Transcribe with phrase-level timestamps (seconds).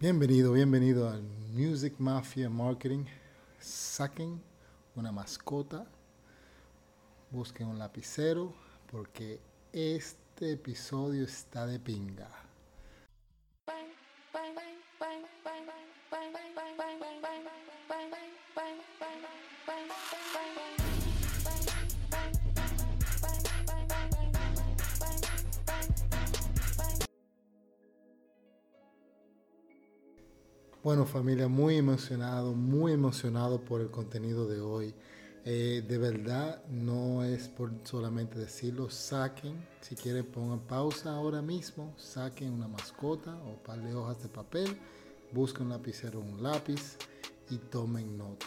[0.00, 3.04] Bienvenido, bienvenido al Music Mafia Marketing.
[3.58, 4.40] Saquen
[4.96, 5.84] una mascota,
[7.30, 8.50] busquen un lapicero
[8.90, 9.38] porque
[9.74, 12.30] este episodio está de pinga.
[31.10, 34.94] Familia, muy emocionado, muy emocionado por el contenido de hoy.
[35.44, 41.92] Eh, de verdad no es por solamente decirlo, saquen, si quieren pongan pausa ahora mismo,
[41.96, 44.78] saquen una mascota o un par de hojas de papel,
[45.32, 46.96] busquen un lapicero o un lápiz
[47.50, 48.46] y tomen nota.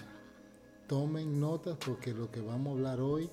[0.88, 3.30] Tomen notas porque lo que vamos a hablar hoy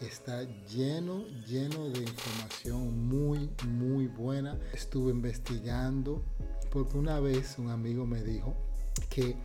[0.00, 4.56] está lleno, lleno de información muy, muy buena.
[4.72, 6.22] Estuve investigando
[6.70, 8.67] porque una vez un amigo me dijo
[9.06, 9.36] que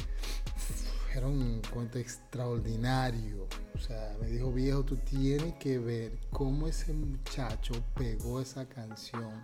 [1.14, 3.48] era un cuento extraordinario.
[3.76, 9.44] O sea, me dijo, viejo, tú tienes que ver cómo ese muchacho pegó esa canción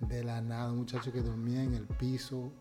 [0.00, 0.70] de la nada.
[0.70, 2.52] Un muchacho que dormía en el piso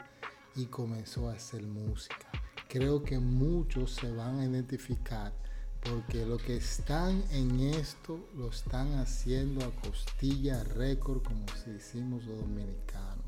[0.56, 2.28] y comenzó a hacer música.
[2.70, 5.34] Creo que muchos se van a identificar
[5.82, 12.26] porque lo que están en esto lo están haciendo a costilla récord, como si decimos
[12.26, 13.26] los dominicanos.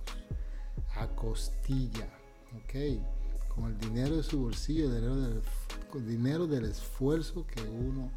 [0.95, 2.09] A costilla,
[2.55, 3.18] ¿ok?
[3.59, 8.09] Con el dinero de su bolsillo, el dinero del, dinero del esfuerzo que uno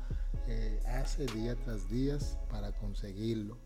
[0.46, 2.16] eh, hace día tras día
[2.48, 3.56] para conseguirlo.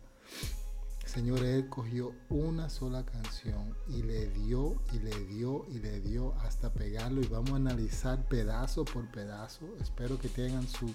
[1.05, 6.35] Señor, Él cogió una sola canción y le dio y le dio y le dio
[6.37, 9.67] hasta pegarlo y vamos a analizar pedazo por pedazo.
[9.79, 10.91] Espero que tengan su,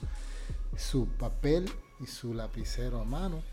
[0.78, 3.44] su papel y su lapicero a mano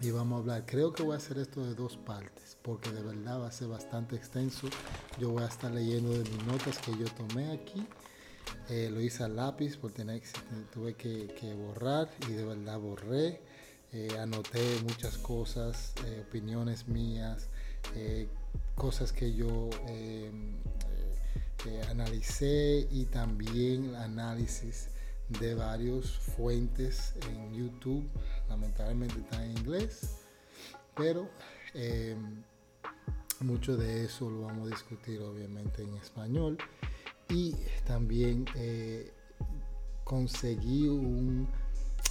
[0.00, 0.64] y vamos a hablar.
[0.66, 3.68] Creo que voy a hacer esto de dos partes porque de verdad va a ser
[3.68, 4.68] bastante extenso.
[5.18, 7.86] Yo voy a estar leyendo de mis notas que yo tomé aquí.
[8.68, 10.04] Eh, lo hice a lápiz porque
[10.72, 13.40] tuve que, que borrar y de verdad borré.
[13.92, 17.48] Eh, anoté muchas cosas, eh, opiniones mías,
[17.94, 18.28] eh,
[18.74, 19.70] cosas que yo
[21.90, 24.88] analicé y también análisis
[25.28, 28.08] de varias fuentes en YouTube.
[28.48, 30.18] Lamentablemente está en inglés,
[30.94, 31.28] pero
[33.40, 36.58] mucho de eso lo vamos a discutir obviamente en español.
[37.28, 37.54] Y
[37.84, 38.46] también
[40.04, 41.48] conseguí un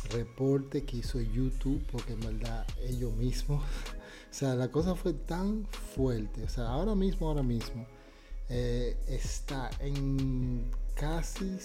[0.10, 3.64] reporte que hizo YouTube, porque en verdad ellos mismos,
[4.32, 5.66] o sea, la cosa fue tan
[5.96, 7.88] fuerte, o sea, ahora mismo, ahora mismo,
[8.50, 11.58] eh, está en casi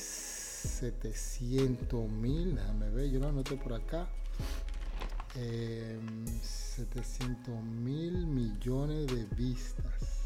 [0.63, 4.09] 700 mil, déjame ver, yo lo anoté por acá,
[5.35, 10.21] 700 em, mil millones de vistas.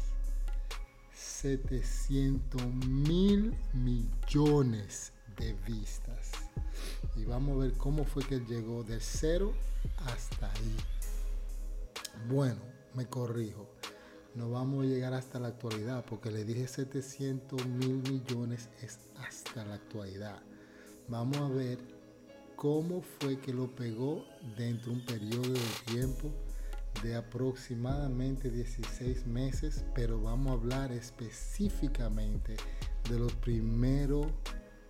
[1.13, 6.31] 700 mil millones de vistas
[7.15, 9.53] y vamos a ver cómo fue que llegó de cero
[10.05, 10.75] hasta ahí.
[12.27, 12.59] Bueno,
[12.93, 13.74] me corrijo.
[14.35, 19.63] No vamos a llegar hasta la actualidad porque le dije 700 mil millones es hasta
[19.63, 20.39] la actualidad.
[21.07, 21.79] Vamos a ver
[22.57, 24.25] cómo fue que lo pegó
[24.57, 26.31] dentro de un periodo de tiempo
[27.01, 32.57] de aproximadamente 16 meses, pero vamos a hablar específicamente
[33.09, 34.27] de los primeros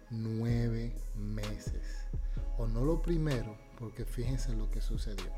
[0.10, 2.08] nueve meses.
[2.58, 5.32] O no lo primero, porque fíjense lo que sucedió.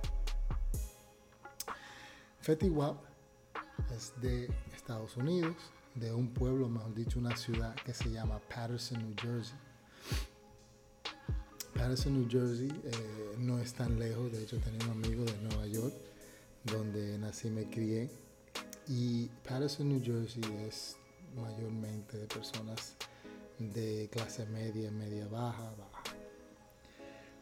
[2.40, 3.07] Fetty Wap
[3.96, 5.56] es de Estados Unidos,
[5.96, 9.58] de un pueblo, mejor dicho, una ciudad que se llama Patterson, New Jersey.
[11.74, 15.68] Patterson, New Jersey eh, no es tan lejos, de hecho tenía un amigo de Nueva
[15.68, 15.94] York,
[16.64, 18.10] donde nací y me crié.
[18.88, 20.98] Y Patterson, New Jersey es
[21.36, 22.96] mayormente de personas
[23.60, 26.04] de clase media, media baja, baja.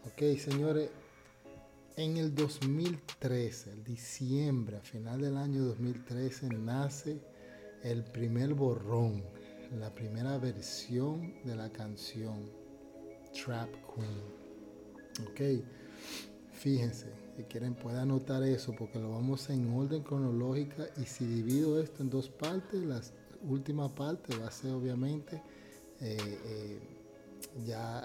[0.06, 0.90] Ok, señores,
[1.98, 7.20] en el 2013, el diciembre, a final del año 2013, nace
[7.84, 9.24] el primer borrón,
[9.80, 12.50] la primera versión de la canción
[13.34, 14.36] Trap Queen.
[15.30, 15.66] Ok,
[16.52, 17.08] fíjense,
[17.38, 22.04] si quieren pueden anotar eso porque lo vamos en orden cronológica y si divido esto
[22.04, 23.02] en dos partes, la
[23.44, 25.42] última parte va a ser obviamente
[26.02, 26.80] eh, eh,
[27.66, 28.04] ya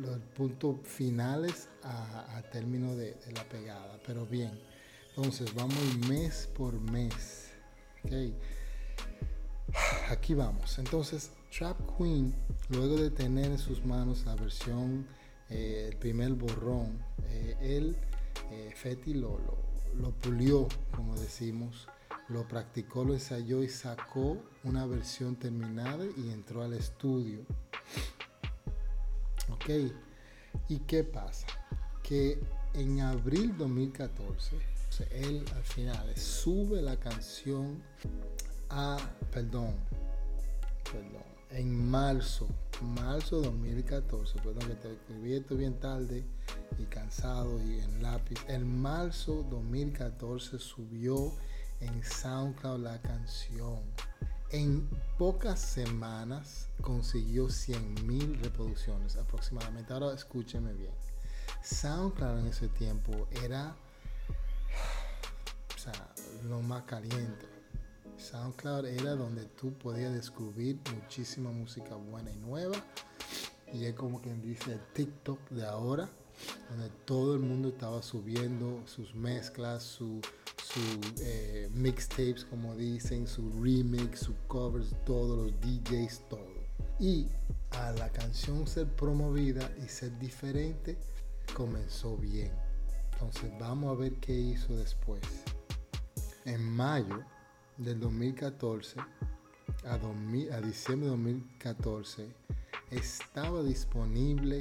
[0.00, 4.00] los puntos finales a, término de, la pegada.
[4.06, 4.58] Pero bien,
[5.10, 5.78] entonces vamos
[6.08, 7.50] mes por mes.
[10.10, 10.78] Aquí vamos.
[10.78, 12.34] Entonces, Trap Queen,
[12.68, 15.06] luego de tener en sus manos la versión,
[15.48, 16.98] eh, el primer borrón,
[17.60, 17.96] él,
[18.74, 19.56] Fetty lo, lo,
[19.96, 21.88] lo, pulió, como decimos,
[22.28, 27.40] lo practicó, lo ensayó y sacó una versión terminada y entró al estudio.
[29.50, 29.70] Ok,
[30.68, 31.46] ¿y qué pasa?
[32.02, 32.38] Que
[32.74, 34.56] en abril 2014,
[35.10, 37.82] él al final sube la canción
[38.70, 38.96] a,
[39.30, 39.74] perdón,
[40.84, 42.48] perdón, en marzo,
[42.80, 46.24] marzo 2014, perdón que te escribí esto bien tarde
[46.78, 48.38] y cansado y en lápiz.
[48.48, 51.32] En marzo 2014 subió
[51.80, 53.80] en SoundCloud la canción.
[54.52, 59.94] En pocas semanas consiguió 100 mil reproducciones aproximadamente.
[59.94, 60.92] Ahora escúcheme bien.
[61.62, 63.74] SoundCloud en ese tiempo era
[66.44, 67.46] lo más caliente.
[68.18, 72.76] SoundCloud era donde tú podías descubrir muchísima música buena y nueva.
[73.72, 76.10] Y es como quien dice el TikTok de ahora,
[76.68, 80.20] donde todo el mundo estaba subiendo sus mezclas, su
[80.72, 86.62] su eh, mixtapes, como dicen, su remix, su covers, todos los DJs, todo.
[86.98, 87.28] Y
[87.72, 90.96] a la canción ser promovida y ser diferente,
[91.54, 92.52] comenzó bien.
[93.12, 95.22] Entonces vamos a ver qué hizo después.
[96.44, 97.22] En mayo
[97.76, 99.00] del 2014
[99.84, 102.28] a, a diciembre de 2014
[102.90, 104.58] estaba disponible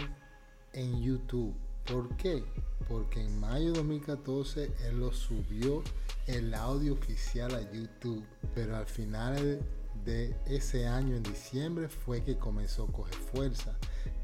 [0.73, 1.55] en YouTube.
[1.85, 2.43] ¿Por qué?
[2.91, 5.81] Porque en mayo de 2014 él lo subió
[6.27, 9.61] el audio oficial a YouTube, pero al final
[10.03, 13.77] de ese año, en diciembre, fue que comenzó a coger fuerza.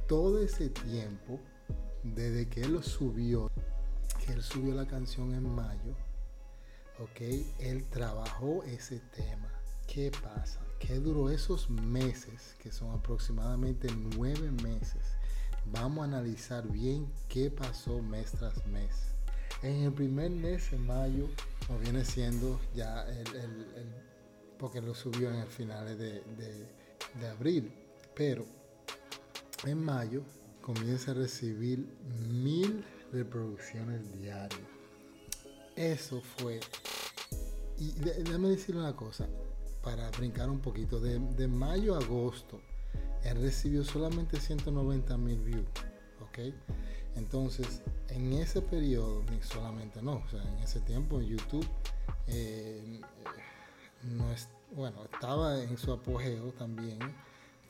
[0.05, 1.39] Todo ese tiempo,
[2.03, 3.49] desde que él lo subió,
[4.25, 5.95] que él subió la canción en mayo,
[6.99, 7.21] ok,
[7.59, 9.49] él trabajó ese tema.
[9.87, 10.59] ¿Qué pasa?
[10.79, 15.16] ¿Qué duró esos meses, que son aproximadamente nueve meses?
[15.71, 19.13] Vamos a analizar bien qué pasó mes tras mes.
[19.61, 21.27] En el primer mes, en mayo,
[21.69, 23.27] o viene siendo ya el,
[24.57, 26.21] porque lo subió en el finales de,
[27.19, 27.71] de, abril,
[28.15, 28.45] pero
[29.65, 30.23] en mayo
[30.61, 31.85] comienza a recibir
[32.29, 34.61] mil reproducciones diarias.
[35.75, 36.59] Eso fue,
[37.77, 39.27] y déjame decirle una cosa,
[39.83, 42.59] para brincar un poquito, de, de mayo a agosto,
[43.23, 45.67] él recibió solamente 190 mil views,
[46.21, 46.53] ¿ok?
[47.15, 51.67] Entonces, en ese periodo, solamente no, o en ese tiempo YouTube,
[52.27, 53.01] eh,
[54.03, 56.99] no es, bueno, estaba en su apogeo también,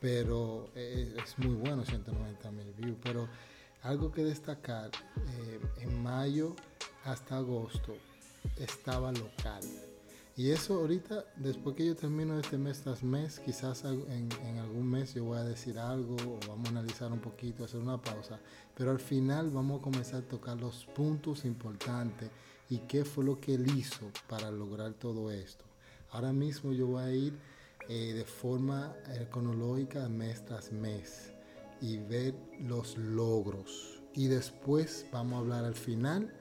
[0.02, 2.98] pero eh, es muy bueno, 190 mil views.
[3.02, 3.28] Pero
[3.84, 6.56] algo que destacar, eh, en mayo
[7.06, 7.96] hasta agosto
[8.58, 9.62] estaba local.
[10.38, 14.30] Y eso ahorita, después que yo termino este mes tras mes, quizás en,
[14.60, 18.00] algún mes yo voy a decir algo o vamos a analizar un poquito, hacer una
[18.00, 18.40] pausa.
[18.76, 22.30] Pero al final vamos a comenzar a tocar los puntos importantes
[22.70, 25.66] y qué fue lo que él hizo para lograr todo esto.
[26.12, 27.34] Ahora mismo yo voy a ir
[27.90, 31.32] eh, de forma eh, cronológica mes tras mes
[31.82, 34.04] y ver los logros.
[34.14, 36.32] Y después vamos a hablar al final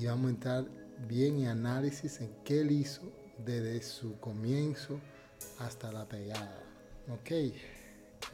[0.00, 3.02] y vamos a entrar bien y análisis en qué él hizo
[3.44, 5.00] desde su comienzo
[5.58, 6.62] hasta la pegada.
[7.08, 7.54] Ok,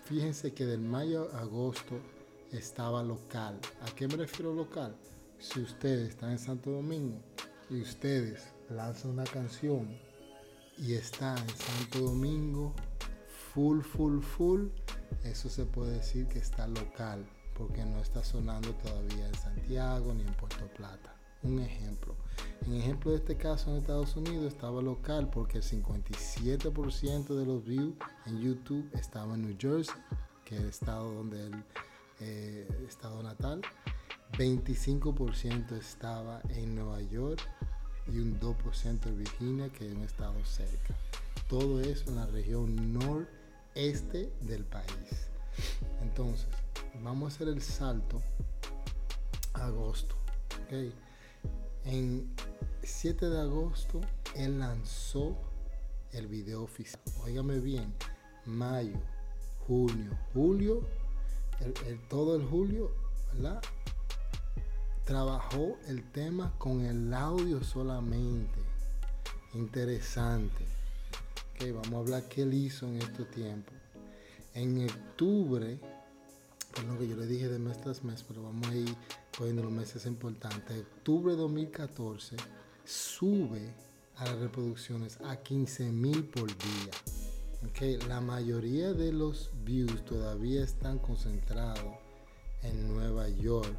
[0.04, 2.00] fíjense que del mayo a agosto
[2.52, 3.60] estaba local.
[3.82, 4.96] ¿A qué me refiero local?
[5.38, 7.20] Si ustedes están en Santo Domingo
[7.70, 9.98] y ustedes lanzan una canción
[10.78, 12.74] y está en Santo Domingo
[13.52, 14.68] full, full, full,
[15.22, 20.22] eso se puede decir que está local porque no está sonando todavía en Santiago ni
[20.22, 21.13] en Puerto Plata.
[21.44, 22.14] Un ejemplo.
[22.66, 27.64] En ejemplo de este caso en Estados Unidos estaba local porque el 57% de los
[27.64, 29.94] views en YouTube estaba en New Jersey,
[30.46, 31.64] que es el estado donde él
[32.20, 33.60] eh, estado natal.
[34.32, 37.40] 25% estaba en Nueva York
[38.10, 40.94] y un 2% en Virginia, que es un estado cerca.
[41.48, 45.28] Todo eso en la región noreste del país.
[46.00, 46.46] Entonces,
[47.02, 48.22] vamos a hacer el salto
[49.52, 50.16] a agosto.
[50.66, 50.92] Okay.
[51.84, 52.34] En
[52.82, 54.00] 7 de agosto,
[54.34, 55.36] él lanzó
[56.12, 57.00] el video oficial.
[57.22, 57.92] Óigame bien,
[58.46, 58.98] mayo,
[59.66, 60.86] junio, julio,
[62.08, 62.90] todo el julio,
[63.34, 63.62] ¿verdad?
[65.04, 68.60] Trabajó el tema con el audio solamente.
[69.52, 70.64] Interesante.
[71.54, 73.72] Ok, vamos a hablar qué él hizo en este tiempo.
[74.54, 75.78] En octubre,
[76.74, 78.96] por lo que yo le dije de mes tras mes, pero vamos a ir
[79.36, 80.84] poniendo los meses importantes.
[80.96, 82.36] Octubre de 2014
[82.84, 83.74] sube
[84.16, 86.92] a las reproducciones a 15 mil por día.
[87.70, 91.94] Okay, la mayoría de los views todavía están concentrados
[92.62, 93.76] en Nueva York.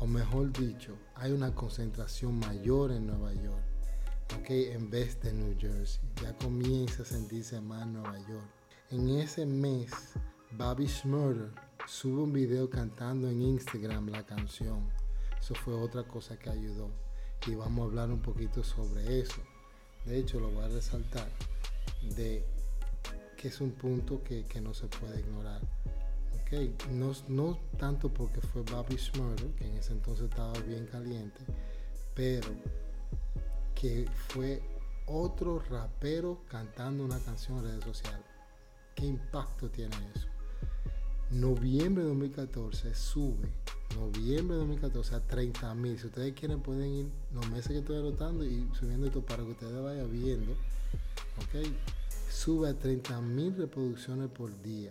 [0.00, 3.68] O mejor dicho, hay una concentración mayor en Nueva York.
[4.36, 4.50] ¿ok?
[4.50, 6.00] En vez de New Jersey.
[6.22, 8.46] Ya comienza a sentirse más Nueva York.
[8.90, 9.90] En ese mes,
[10.52, 11.50] Bobby Schmurder
[11.88, 14.90] sube un video cantando en Instagram la canción.
[15.40, 16.90] Eso fue otra cosa que ayudó.
[17.46, 19.40] Y vamos a hablar un poquito sobre eso.
[20.04, 21.28] De hecho, lo voy a resaltar
[22.16, 22.44] de
[23.36, 25.62] que es un punto que, no se puede ignorar.
[26.42, 26.76] Okay.
[26.90, 31.40] No, no tanto porque fue Bobby Schmurder, que en ese entonces estaba bien caliente,
[32.14, 32.48] pero
[33.74, 34.62] que fue
[35.06, 38.26] otro rapero cantando una canción en redes sociales.
[38.94, 40.26] ¿Qué impacto tiene eso?
[41.30, 43.46] Noviembre de 2014 sube,
[43.94, 45.98] noviembre de 2014 a 30 mil.
[45.98, 49.50] Si ustedes quieren pueden ir los meses que estoy anotando y subiendo esto para que
[49.50, 50.52] ustedes vayan viendo.
[50.52, 51.68] ¿Ok?
[52.30, 54.88] Sube a 30 mil reproducciones por día.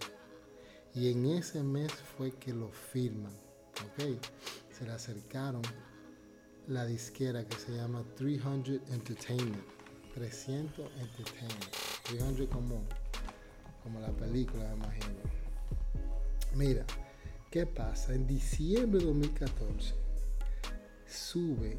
[0.94, 3.34] Y en ese mes fue que lo firman.
[3.88, 4.22] ¿Ok?
[4.72, 5.64] Se le acercaron
[6.68, 9.64] la disquera que se llama 300 Entertainment.
[10.14, 11.76] 300 Entertainment.
[12.04, 12.84] 300 como,
[13.82, 15.47] como la película, me imagino.
[16.58, 16.88] Mira,
[17.52, 18.16] ¿qué pasa?
[18.16, 19.94] En diciembre de 2014
[21.06, 21.78] sube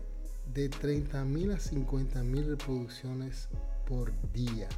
[0.55, 3.49] de 30 mil a 50 mil reproducciones
[3.89, 4.69] por día.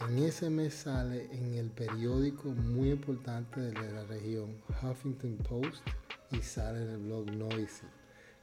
[0.00, 5.82] En ese mes sale en el periódico muy importante de la región, Huffington Post,
[6.30, 7.86] y sale en el blog Noisy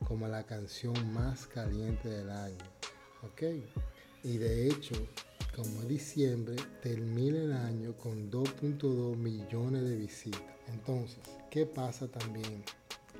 [0.07, 2.65] como la canción más caliente del año.
[3.21, 3.43] ¿Ok?
[4.23, 4.95] Y de hecho,
[5.55, 10.41] como diciembre, termina el año con 2.2 millones de visitas.
[10.67, 12.63] Entonces, ¿qué pasa también?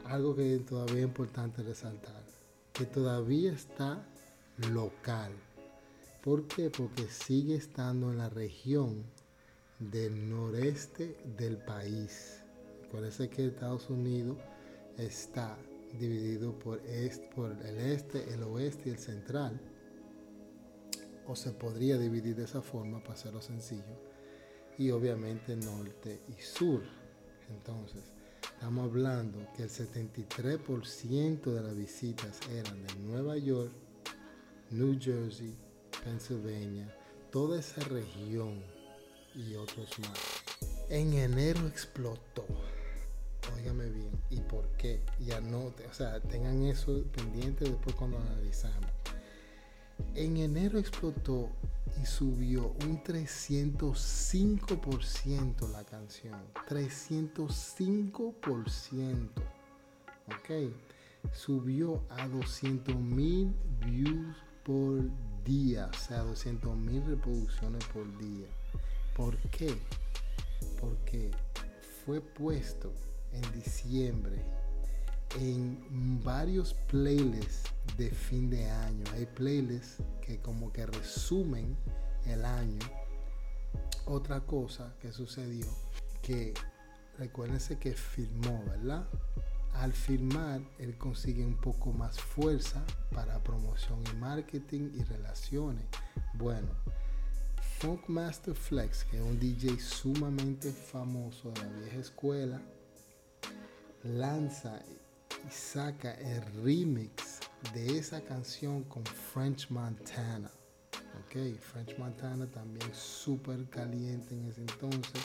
[0.05, 2.23] Algo que todavía es importante resaltar,
[2.73, 4.05] que todavía está
[4.71, 5.31] local.
[6.23, 6.69] ¿Por qué?
[6.69, 9.03] Porque sigue estando en la región
[9.79, 12.41] del noreste del país.
[12.91, 14.37] Parece que Estados Unidos
[14.97, 15.57] está
[15.99, 16.79] dividido por,
[17.35, 19.59] por el este, el oeste y el central.
[21.27, 24.11] O se podría dividir de esa forma para hacerlo sencillo.
[24.77, 26.81] Y obviamente norte y sur.
[27.49, 28.03] Entonces,
[28.41, 33.71] estamos hablando que el 73% de las visitas eran de Nueva York,
[34.71, 35.55] New Jersey,
[36.03, 36.93] Pennsylvania,
[37.31, 38.63] toda esa región
[39.35, 40.19] y otros más.
[40.89, 42.45] En enero explotó
[43.55, 45.01] óigame bien, ¿y por qué?
[45.19, 48.89] Y anote, o sea, tengan eso pendiente después cuando analizamos.
[50.15, 51.49] En enero explotó
[52.01, 56.39] y subió un 305% la canción.
[56.67, 59.29] 305%.
[60.27, 60.49] ¿Ok?
[61.33, 65.03] Subió a 200 mil views por
[65.43, 65.89] día.
[65.91, 68.47] O sea, 200 mil reproducciones por día.
[69.15, 69.75] ¿Por qué?
[70.79, 71.31] Porque
[72.05, 72.93] fue puesto
[73.33, 74.60] en diciembre
[75.39, 79.03] en varios playlists de fin de año.
[79.13, 81.77] Hay playlists que como que resumen
[82.25, 82.79] el año.
[84.05, 85.67] Otra cosa que sucedió,
[86.21, 86.53] que
[87.17, 89.07] recuérdense que firmó, ¿verdad?
[89.73, 92.83] Al firmar, él consigue un poco más fuerza
[93.13, 95.85] para promoción y marketing y relaciones.
[96.33, 96.67] Bueno,
[97.79, 102.61] Funk Master Flex, que es un DJ sumamente famoso de la vieja escuela,
[104.03, 104.81] lanza
[105.49, 107.39] saca el remix
[107.73, 110.51] de esa canción con French Montana.
[111.25, 115.21] Ok, French Montana también súper caliente en ese entonces,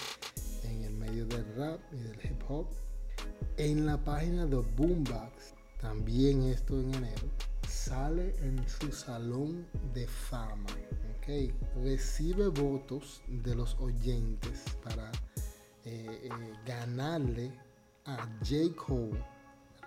[0.64, 2.66] en el medio del rap y del hip hop.
[3.56, 7.28] En la página de Boombox, también esto en enero,
[7.68, 10.66] sale en su salón de fama.
[11.16, 15.10] Ok, recibe votos de los oyentes para
[15.84, 16.30] eh, eh,
[16.64, 17.52] ganarle
[18.04, 18.74] a J.
[18.76, 19.22] Cole,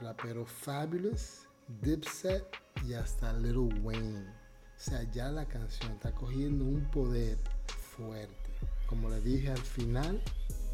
[0.02, 1.48] rapero Fabulous,
[1.82, 2.46] Dipset
[2.88, 4.28] y hasta Little Wayne.
[4.28, 7.38] O sea, ya la canción está cogiendo un poder
[7.68, 8.52] fuerte.
[8.88, 10.22] Como le dije al final,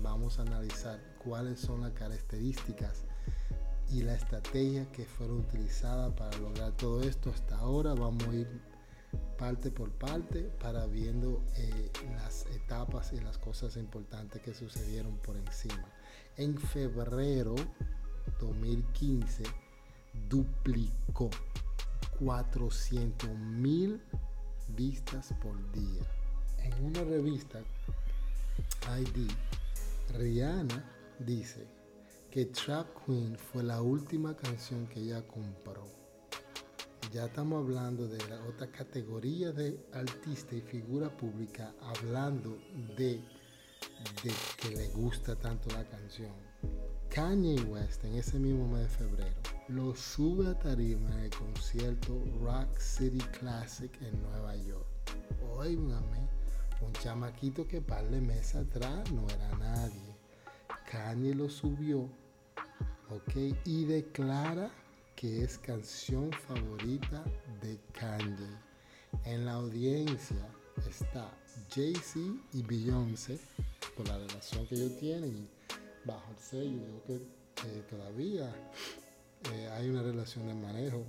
[0.01, 3.03] vamos a analizar cuáles son las características
[3.89, 7.31] y la estrategia que fueron utilizadas para lograr todo esto.
[7.31, 8.61] Hasta ahora vamos a ir
[9.37, 15.35] parte por parte para viendo eh, las etapas y las cosas importantes que sucedieron por
[15.35, 15.85] encima
[16.37, 17.55] en febrero
[18.39, 19.43] 2015
[20.29, 21.29] duplicó
[22.19, 24.01] 400 mil
[24.69, 26.01] vistas por día.
[26.59, 27.59] En una revista
[28.97, 29.29] ID,
[30.17, 30.83] Rihanna
[31.19, 31.67] dice
[32.31, 35.85] que Trap Queen fue la última canción que ella compró.
[37.11, 42.57] Ya estamos hablando de la otra categoría de artista y figura pública hablando
[42.97, 43.21] de
[44.23, 46.33] de que le gusta tanto la canción.
[47.15, 52.21] Kanye West en ese mismo mes de febrero lo sube a tarima en el concierto
[52.41, 54.85] Rock City Classic en Nueva York.
[55.55, 56.27] Óigame,
[56.81, 60.13] un chamaquito que par de meses atrás no era nadie.
[60.91, 62.01] Kanye lo subió,
[63.09, 64.69] ok, y declara
[65.15, 67.23] que es canción favorita
[67.61, 68.59] de Kanye.
[69.23, 70.49] En la audiencia
[70.85, 71.31] está
[71.73, 72.19] Jay-Z
[72.51, 73.39] y Beyoncé,
[73.95, 75.54] por la relación que ellos tienen,
[76.05, 78.53] bajo el sello, yo que eh, todavía
[79.53, 81.03] eh, hay una relación de manejo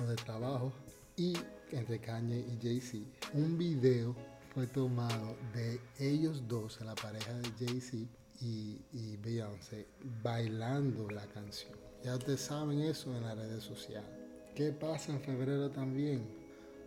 [0.00, 0.72] o de trabajo
[1.16, 1.34] y
[1.72, 3.04] entre Kanye y Jay-Z.
[3.34, 4.14] Un video
[4.54, 7.96] fue tomado de ellos dos, la pareja de Jay-Z
[8.40, 9.86] y, y Beyoncé,
[10.22, 11.78] bailando la canción.
[12.02, 14.10] Ya ustedes saben eso en las redes sociales.
[14.54, 16.26] ¿Qué pasa en febrero también?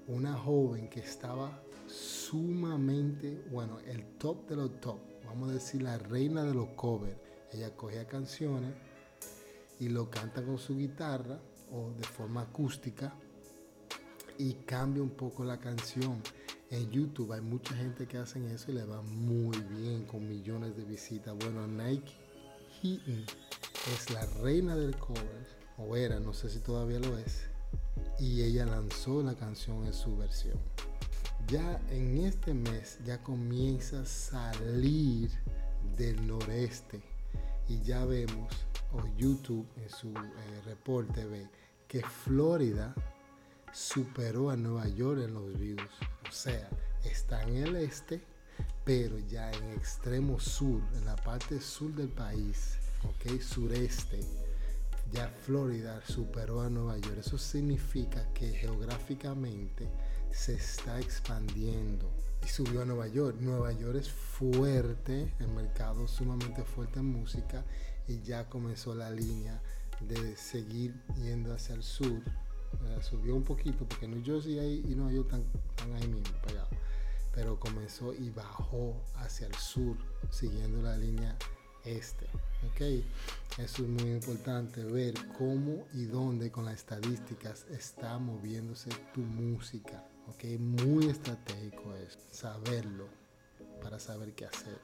[0.07, 5.97] Una joven que estaba sumamente, bueno, el top de los top, vamos a decir la
[5.97, 7.17] reina de los covers.
[7.53, 8.73] Ella cogía canciones
[9.79, 11.39] y lo canta con su guitarra
[11.71, 13.13] o de forma acústica
[14.37, 16.21] y cambia un poco la canción.
[16.71, 20.75] En YouTube hay mucha gente que hace eso y le va muy bien con millones
[20.75, 21.35] de visitas.
[21.37, 22.13] Bueno, Nike
[22.81, 23.25] Heaton
[23.93, 27.43] es la reina del cover, o era, no sé si todavía lo es,
[28.19, 30.57] y ella lanzó la canción en su versión.
[31.47, 35.29] Ya en este mes ya comienza a salir
[35.97, 37.12] del noreste
[37.67, 38.53] y ya vemos,
[38.91, 41.47] o YouTube en su eh, reporte ve,
[41.87, 42.93] que Florida
[43.71, 45.89] superó a Nueva York en los views.
[46.27, 46.69] O sea,
[47.03, 48.21] está en el este,
[48.83, 54.19] pero ya en extremo sur, en la parte sur del país, ok, sureste,
[55.11, 57.17] ya Florida superó a Nueva York.
[57.19, 59.89] Eso significa que geográficamente
[60.31, 62.09] se está expandiendo
[62.47, 63.37] subió a Nueva York.
[63.39, 67.63] Nueva York es fuerte, el mercado sumamente fuerte en música
[68.07, 69.61] y ya comenzó la línea
[70.01, 72.21] de seguir yendo hacia el sur
[73.01, 75.43] subió un poquito porque New Jersey ahí, y no yo están,
[75.95, 76.69] ahí mismo, pegado.
[77.33, 79.97] Pero comenzó y bajó hacia el sur,
[80.29, 81.35] siguiendo la línea
[81.83, 82.25] este.
[82.71, 83.03] ¿ok?
[83.57, 90.03] Eso es muy importante, ver cómo y dónde con las estadísticas está moviéndose tu música.
[90.29, 90.59] ¿Ok?
[90.59, 93.07] Muy estratégico es saberlo
[93.81, 94.79] para saber qué hacer.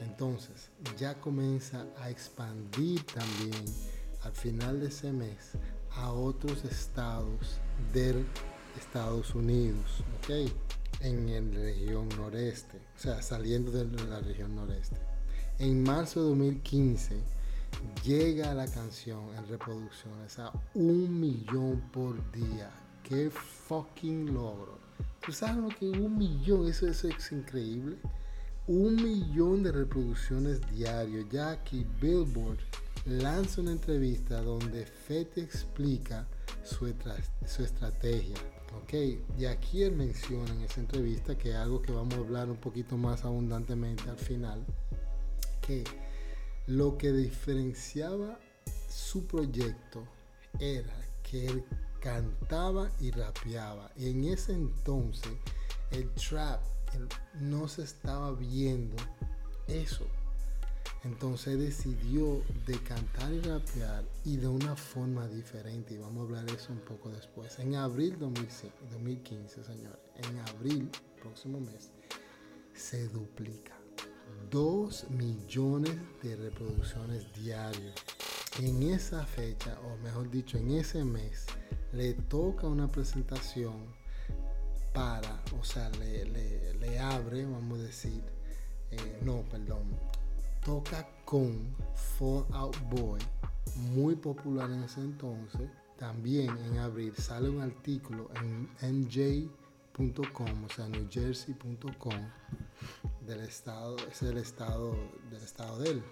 [0.00, 3.64] Entonces, ya comienza a expandir también
[4.22, 5.52] al final de ese mes
[5.92, 7.60] a otros estados
[7.92, 8.24] del
[8.78, 10.50] Estados Unidos, ¿ok?
[11.00, 14.96] En la región noreste, o sea, saliendo de la región noreste.
[15.58, 17.20] En marzo de 2015
[18.04, 22.70] llega la canción en reproducciones a un millón por día.
[23.08, 24.76] ¡Qué fucking logro!
[25.24, 26.68] ¿Tú sabes lo que es un millón?
[26.68, 27.96] Eso, es increíble.
[28.66, 31.24] Un millón de reproducciones diarios.
[31.30, 32.58] Ya aquí Billboard
[33.06, 36.28] lanza una entrevista donde Fete explica
[36.62, 38.36] su, estrategia.
[38.76, 38.92] ¿ok?
[39.38, 42.98] Y aquí él menciona en esa entrevista que algo que vamos a hablar un poquito
[42.98, 44.62] más abundantemente al final,
[45.66, 45.82] que
[46.66, 48.38] lo que diferenciaba
[48.86, 50.04] su proyecto
[50.60, 51.64] era que él
[52.08, 53.90] cantaba y rapeaba.
[53.94, 55.32] Y en ese entonces
[55.90, 56.60] el trap
[57.34, 58.96] no se estaba viendo
[59.66, 60.06] eso.
[61.04, 65.94] Entonces decidió de cantar y rapear y de una forma diferente.
[65.94, 67.58] Y vamos a hablar de eso un poco después.
[67.58, 70.00] En abril 2015, señores.
[70.16, 70.90] En abril,
[71.20, 71.90] próximo mes,
[72.74, 73.74] se duplica.
[74.50, 77.94] Dos millones de reproducciones diarias.
[78.60, 81.46] En esa fecha, o mejor dicho, en ese mes,
[81.92, 83.76] le toca una presentación
[84.92, 88.22] para, o sea, le, abre, vamos a decir,
[88.90, 89.96] eh, no, perdón,
[90.64, 93.20] toca con Fall Out Boy,
[93.76, 95.70] muy popular en ese entonces.
[95.96, 102.30] También en abril sale un artículo en nj.com, o sea, newjersey.com,
[103.26, 104.96] del estado, es el estado,
[105.30, 106.02] del estado de él,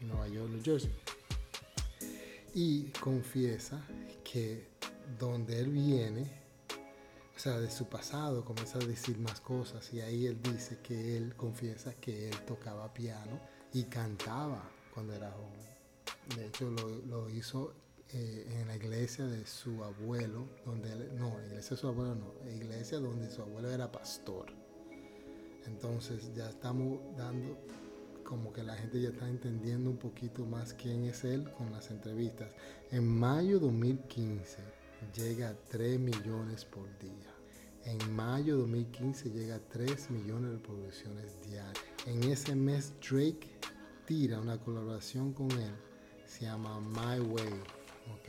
[0.00, 0.94] Nueva York, New Jersey.
[2.54, 3.82] Y confiesa
[4.24, 4.71] que
[5.18, 6.26] donde él viene,
[7.34, 11.16] o sea, de su pasado, comienza a decir más cosas y ahí él dice que
[11.16, 13.40] él confiesa que él tocaba piano
[13.72, 14.62] y cantaba
[14.94, 16.36] cuando era joven.
[16.36, 17.74] De hecho, lo, hizo
[18.10, 22.50] eh, en la iglesia de su abuelo, donde no, la iglesia de su abuelo no,
[22.50, 24.46] iglesia donde su abuelo era pastor.
[25.66, 27.56] Entonces ya estamos dando
[28.24, 31.90] como que la gente ya está entendiendo un poquito más quién es él con las
[31.90, 32.50] entrevistas.
[32.90, 34.71] En mayo de 2015
[35.14, 37.32] llega a 3 millones por día.
[37.84, 41.84] En mayo de 2015 llega a 3 millones de reproducciones diarias.
[42.06, 43.48] En ese mes Drake
[44.06, 45.72] tira una colaboración con él
[46.32, 47.52] se llama My Way,
[48.14, 48.28] ok.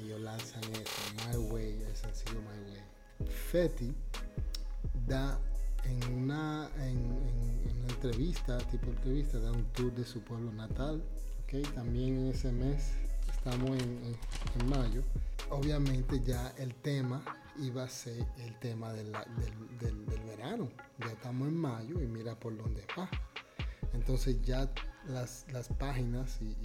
[0.00, 3.28] Ellos lanzan eso, My Way, el sencillo My Way.
[3.28, 3.94] Fetty
[5.06, 5.40] da
[5.84, 11.02] en una, en, una entrevista, tipo entrevista, da un tour de su pueblo natal,
[11.44, 11.72] ok.
[11.74, 12.94] También en ese mes,
[13.46, 15.02] estamos en, mayo,
[15.50, 17.22] obviamente ya el tema
[17.62, 19.12] iba a ser el tema del,
[20.26, 20.68] verano.
[20.98, 23.08] Ya estamos en mayo y mira por dónde va.
[23.92, 24.68] Entonces ya
[25.06, 25.44] las,
[25.78, 26.56] páginas y,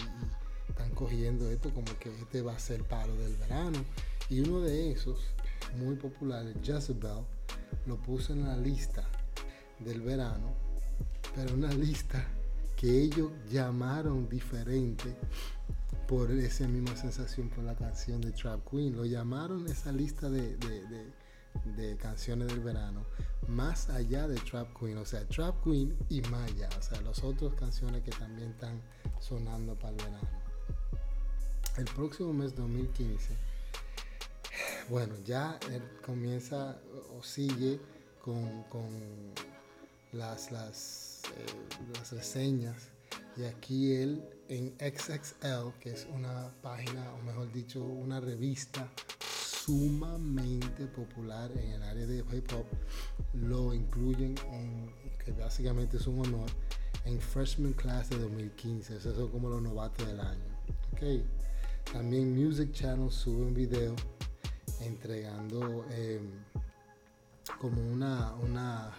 [0.70, 3.86] están cogiendo esto como que este va a ser el paro del verano.
[4.30, 5.20] Y uno de esos,
[5.78, 7.24] muy popular, Jezebel,
[7.86, 9.08] lo puso en la lista
[9.80, 10.56] del verano,
[11.36, 12.26] pero una lista
[12.76, 15.16] que ellos llamaron diferente
[16.12, 18.98] por esa misma sensación por la canción de Trap Queen.
[18.98, 20.58] Lo llamaron esa lista de,
[22.02, 23.06] canciones del verano
[23.48, 27.54] más allá de Trap Queen, o sea, Trap Queen y Maya, o sea, las otras
[27.54, 28.82] canciones que también están
[29.22, 30.30] sonando para el verano.
[31.78, 33.34] El próximo mes 2015,
[34.90, 35.58] bueno, ya
[36.06, 36.78] comienza
[37.18, 37.80] o sigue
[38.22, 38.66] con,
[40.12, 41.46] las, las, eh,
[41.94, 42.90] las reseñas
[43.38, 48.86] y aquí él en XXL, que es una página, o mejor dicho, una revista
[49.26, 52.66] sumamente popular en el área de hip hop,
[53.34, 56.50] lo incluyen en, que básicamente es un honor,
[57.06, 58.98] en Freshman Class de 2015.
[58.98, 60.44] Esos son como los novatos del año.
[60.92, 61.26] Okay.
[61.94, 63.96] También Music Channel sube un video
[64.82, 66.30] entregando em,
[67.58, 68.92] como una, una,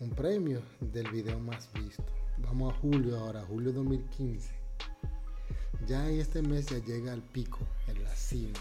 [0.00, 2.21] un premio del video más visto.
[2.44, 4.50] Vamos a julio ahora, julio 2015.
[5.86, 8.58] Ya en este mes ya llega al pico, en la cima,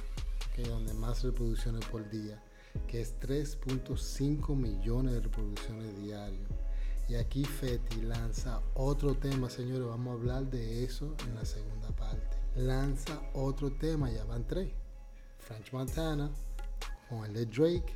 [0.55, 2.41] que donde más reproducciones por día,
[2.87, 6.49] que es 3.5 millones de reproducciones diarias.
[7.09, 11.89] Y aquí Feti lanza otro tema, señores, vamos a hablar de eso en la segunda
[11.89, 12.37] parte.
[12.55, 14.71] Lanza otro tema, ya van tres.
[15.39, 16.31] French Montana,
[17.09, 17.93] con el de Drake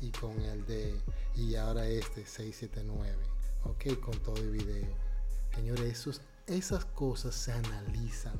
[0.00, 0.98] y con el de,
[1.34, 3.16] y ahora este, 679.
[3.64, 5.05] Ok, con todo el video.
[5.56, 6.06] Señores,
[6.46, 8.34] esas cosas se analizan.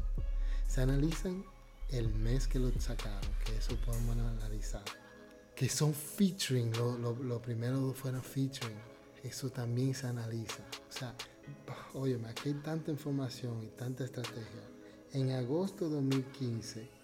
[0.69, 1.47] Se analizan
[1.89, 4.85] el mes que lo sacaron, que eso podemos analizar.
[5.55, 8.77] Que son featuring, lo, primero fueron featuring.
[9.25, 10.63] Eso también se analiza.
[10.91, 11.15] O sea,
[11.95, 14.69] oye, aquí hay tanta información y tanta estrategia.
[15.15, 16.96] En agosto de 2015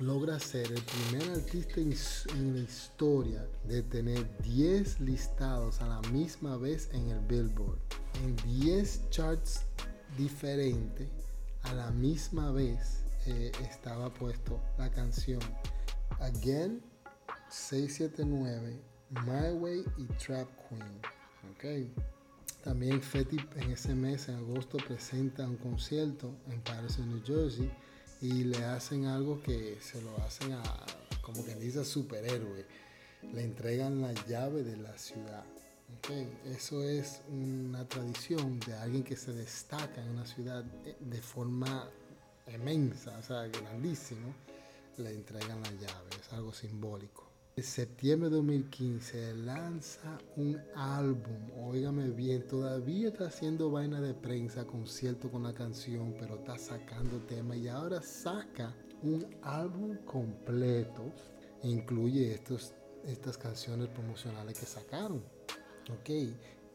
[0.00, 6.56] logra ser el primer artista en la historia de tener 10 listados a la misma
[6.56, 7.78] vez en el Billboard
[8.22, 9.62] en 10 charts
[10.16, 11.08] diferentes
[11.62, 15.40] a la misma vez eh, estaba puesto la canción
[16.20, 16.80] Again
[17.50, 18.80] 679
[19.10, 21.00] My Way y Trap Queen
[21.54, 21.92] okay.
[22.62, 27.70] también Fetty en ese mes en agosto presenta un concierto en Patterson New Jersey
[28.20, 30.62] y le hacen algo que se lo hacen a
[31.20, 32.64] como que dice superhéroe.
[33.34, 35.44] Le entregan la llave de la ciudad.
[36.46, 41.88] Eso es una tradición de alguien que se destaca en una ciudad de forma
[42.46, 44.34] inmensa, o sea, grandísimo,
[44.96, 47.27] le entregan la llave, es algo simbólico.
[47.58, 54.64] En septiembre de 2015 lanza un álbum, óigame bien, todavía está haciendo vaina de prensa,
[54.64, 61.12] concierto con la canción, pero está sacando tema y ahora saca un álbum completo,
[61.64, 65.20] incluye estos, estas canciones promocionales que sacaron.
[65.90, 66.10] ¿ok?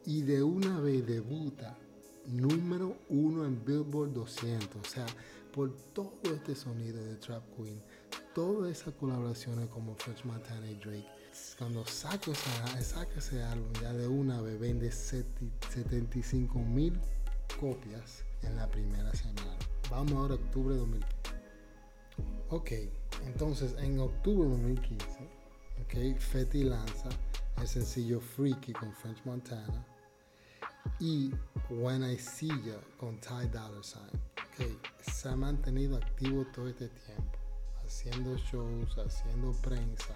[0.04, 1.78] Y de una vez debuta
[2.26, 5.06] número uno en Billboard 200, o sea,
[5.50, 7.80] por todo este sonido de Trap Queen,
[8.34, 11.06] todas esas colaboraciones como French Montana y Drake,
[11.58, 12.30] cuando saca,
[13.16, 16.98] ese álbum ya de una vez vende 75 mil
[17.60, 19.56] copias en la primera semana.
[19.90, 21.34] Vamos ahora a octubre de 2015.
[22.50, 22.70] Ok,
[23.26, 25.06] entonces en octubre de 2015,
[25.82, 27.08] ok, Fetty lanza
[27.60, 29.86] el sencillo Freaky con French Montana
[31.00, 31.30] y
[31.70, 34.02] When I See Ya con Ty Dollar Sign.
[34.52, 34.78] Okay.
[35.00, 37.38] Se ha mantenido activo todo este tiempo,
[37.86, 40.14] haciendo shows, haciendo prensa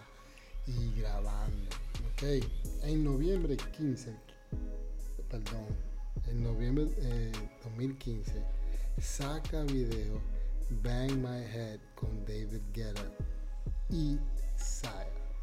[0.66, 1.70] y grabando.
[2.14, 2.42] Okay.
[2.82, 4.14] En noviembre 15,
[5.28, 5.66] perdón,
[6.26, 7.32] en noviembre de
[7.64, 8.32] 2015
[9.00, 10.20] saca video
[10.82, 13.10] Bang My Head con David Guetta
[13.90, 14.18] y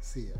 [0.00, 0.34] Sia.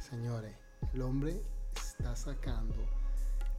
[0.00, 0.54] Señores,
[0.94, 1.40] el hombre
[1.74, 2.76] está sacando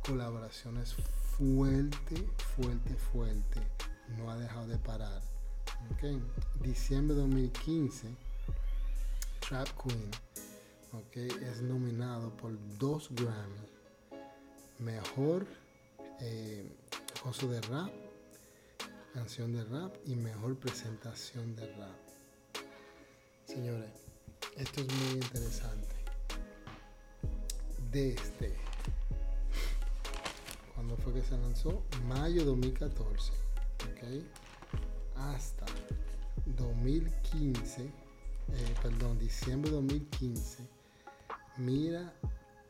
[0.06, 0.96] colaboraciones
[1.38, 3.62] fuerte, fuerte, fuerte.
[4.18, 5.22] No ha dejado de parar.
[5.94, 6.22] Okay.
[6.62, 8.08] Diciembre de 2015,
[9.40, 10.12] Trap Queen
[10.94, 13.68] okay, es nominado por dos Grammy.
[14.80, 15.46] Mejor
[16.22, 16.70] eh,
[17.42, 17.92] de rap
[19.14, 21.96] canción de rap y mejor presentación de rap.
[23.46, 23.92] Señores,
[24.56, 25.96] esto es muy interesante.
[27.92, 28.56] Desde
[30.74, 33.34] cuando fue que se lanzó, mayo 2014,
[35.20, 35.66] hasta
[36.58, 37.92] 2015, eh,
[38.82, 40.68] perdón, diciembre 2015,
[41.58, 42.14] mira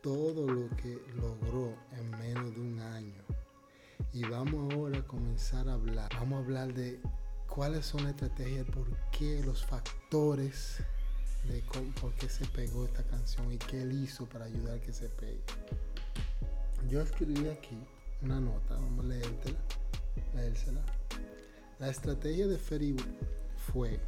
[0.02, 3.22] todo lo que logró en menos de un año.
[4.12, 6.10] Y vamos ahora a comenzar a hablar.
[6.14, 7.00] Vamos a hablar de
[7.46, 10.82] cuáles son las estrategias, por qué, los factores
[11.48, 11.62] de
[12.00, 15.08] por qué se pegó esta canción y qué él hizo para ayudar a que se
[15.08, 15.40] pegue.
[16.88, 17.78] Yo escribí aquí
[18.22, 19.58] una nota, vamos a leértela,
[20.34, 20.99] leérsela.
[21.80, 22.94] La estrategia de Ferry
[23.72, 23.98] fue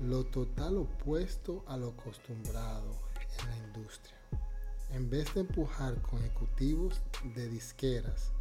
[0.00, 2.98] lo total opuesto a lo acostumbrado
[3.38, 4.16] en la industria.
[4.90, 7.00] En vez de empujar con ejecutivos
[7.36, 8.32] de disqueras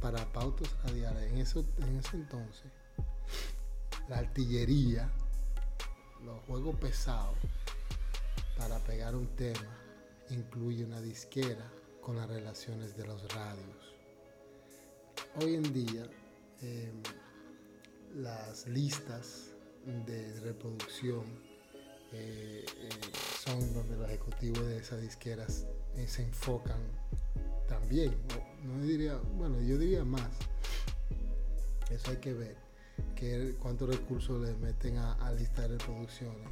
[0.00, 2.70] para pautas radiales, en, eso, en ese entonces,
[4.08, 5.10] la artillería,
[6.24, 7.36] los juegos pesados
[8.56, 9.76] para pegar un tema,
[10.30, 11.68] incluye una disquera
[12.00, 13.94] con las relaciones de los radios.
[15.42, 16.08] Hoy en día,
[16.62, 17.02] em,
[18.14, 19.50] las listas
[20.06, 21.24] de reproducción
[22.12, 22.88] eh, eh,
[23.44, 26.80] son donde los ejecutivos de esas disqueras eh, se enfocan
[27.68, 28.14] también.
[28.62, 30.30] No, diría, bueno, yo diría más.
[31.90, 32.56] Eso hay que ver.
[33.16, 36.48] Que cuántos recursos le meten a, a lista de reproducciones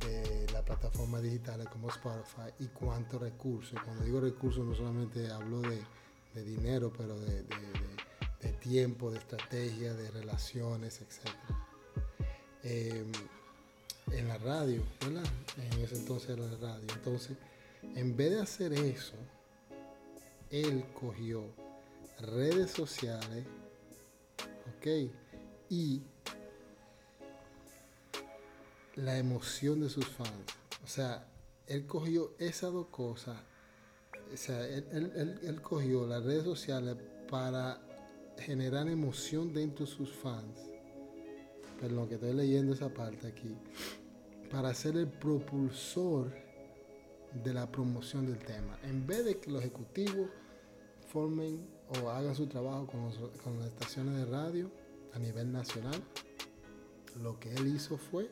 [0.00, 3.78] de las plataformas digitales como Spotify y cuántos recursos.
[3.84, 5.82] Cuando digo recursos no solamente hablo de,
[6.44, 7.42] dinero, pero de,
[8.60, 11.28] tiempo, de estrategia, de relaciones, etc.
[12.62, 13.12] Em,
[14.12, 15.24] en la radio, ¿verdad?
[15.56, 16.86] En ese entonces era la radio.
[16.94, 17.36] Entonces,
[17.82, 19.16] en vez de hacer eso,
[20.50, 21.44] él cogió
[22.20, 23.44] redes sociales,
[24.76, 25.10] ¿ok?
[25.68, 26.02] Y
[28.96, 30.30] la emoción de sus fans.
[30.84, 31.28] O sea,
[31.66, 33.36] él cogió esas dos cosas.
[34.32, 36.96] O sea, él, cogió las redes sociales
[37.30, 37.80] para
[38.40, 40.70] generar emoción dentro de sus fans.
[41.80, 43.56] Perdón, que estoy leyendo esa parte aquí.
[44.50, 46.32] Para ser el propulsor
[47.32, 48.78] de la promoción del tema.
[48.82, 50.28] En vez de que los ejecutivos
[51.12, 51.66] formen
[52.02, 54.70] o hagan su trabajo con, las estaciones de radio
[55.14, 56.02] a nivel nacional,
[57.22, 58.30] lo que él hizo fue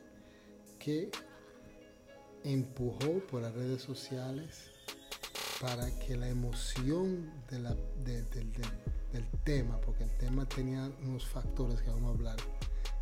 [0.79, 1.09] que
[2.43, 4.71] empujó por las redes sociales
[5.59, 7.75] para que la emoción de la,
[9.17, 12.37] del tema, porque el tema tenía unos factores que vamos a hablar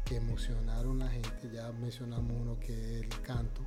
[0.06, 3.62] que emocionaron a la gente, ya mencionamos uno que es el canto,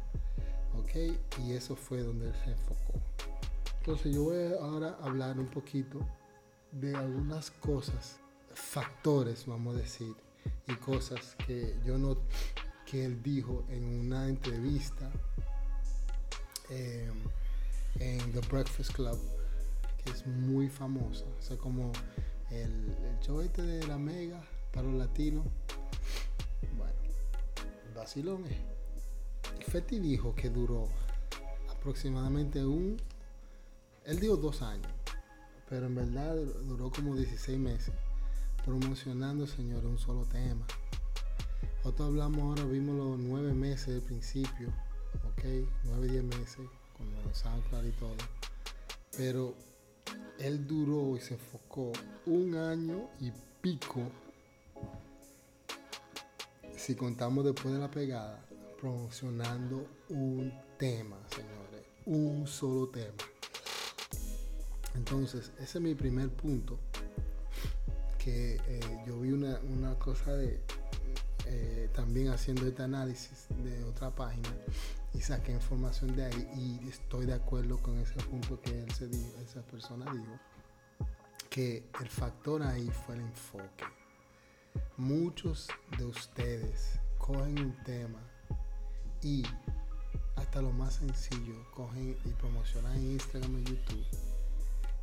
[0.75, 1.19] ¿ok?
[1.41, 2.95] Y eso fue donde él se enfocó.
[3.81, 5.99] Entonces yo voy ahora a hablar un poquito
[6.73, 8.19] de algunas cosas,
[8.55, 10.15] factores, vamos a decir,
[10.67, 12.17] y cosas que yo no
[12.87, 15.11] que él dijo en una entrevista
[16.71, 17.19] em,
[17.99, 19.19] en The Breakfast Club,
[20.03, 21.93] que es muy famosa, o sea, como
[22.51, 24.41] el, el show este de la Mega
[24.73, 25.47] para los latinos.
[26.77, 26.95] Bueno,
[27.95, 29.67] vacilón es.
[29.67, 30.89] Fetty dijo que duró
[31.71, 32.97] aproximadamente un,
[34.05, 34.91] él dijo dos años,
[35.69, 37.93] pero en verdad duró como 16 meses
[38.69, 40.67] promocionando, señores, un solo tema.
[41.79, 44.69] Nosotros hablamos ahora, vimos los nueve meses del principio,
[45.33, 45.45] ok,
[45.85, 48.17] nueve, diez meses, con los SoundCloud y todo.
[49.17, 49.55] Pero
[50.38, 51.92] él duró y se enfocó
[52.27, 54.01] un año y pico,
[56.77, 58.40] si contamos después de la pegada,
[58.81, 63.14] promocionando un tema, señores, un solo tema.
[64.94, 66.79] Entonces, ese es mi primer punto,
[68.18, 70.61] que eh, yo vi una, una cosa de
[71.46, 74.51] eh, también haciendo este análisis de otra página
[75.14, 79.09] y saqué información de ahí y estoy de acuerdo con ese punto que él se
[79.09, 80.38] dijo, esa persona dijo,
[81.51, 83.85] que el factor ahí fue el enfoque.
[84.97, 88.21] Muchos de ustedes cogen un tema
[89.23, 89.42] y
[90.37, 94.07] hasta lo más sencillo cogen y promocionan en Instagram y YouTube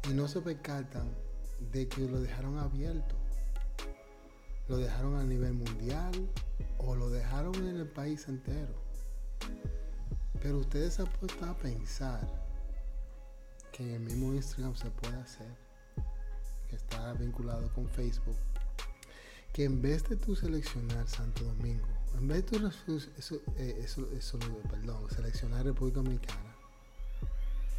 [0.10, 1.10] y no se percatan
[1.72, 3.16] de que lo dejaron abierto
[4.68, 6.12] lo dejaron a nivel mundial
[6.80, 8.74] o lo dejaron en el país entero.
[10.46, 12.22] Pero ustedes se han puesto a pensar
[13.72, 15.48] que en el mismo Instagram se puede hacer,
[16.70, 18.38] que está vinculado con Facebook,
[19.52, 24.40] que en vez de tú seleccionar Santo Domingo, en vez de tú eso, eh, eso,
[24.70, 26.56] perdón, seleccionar República Dominicana,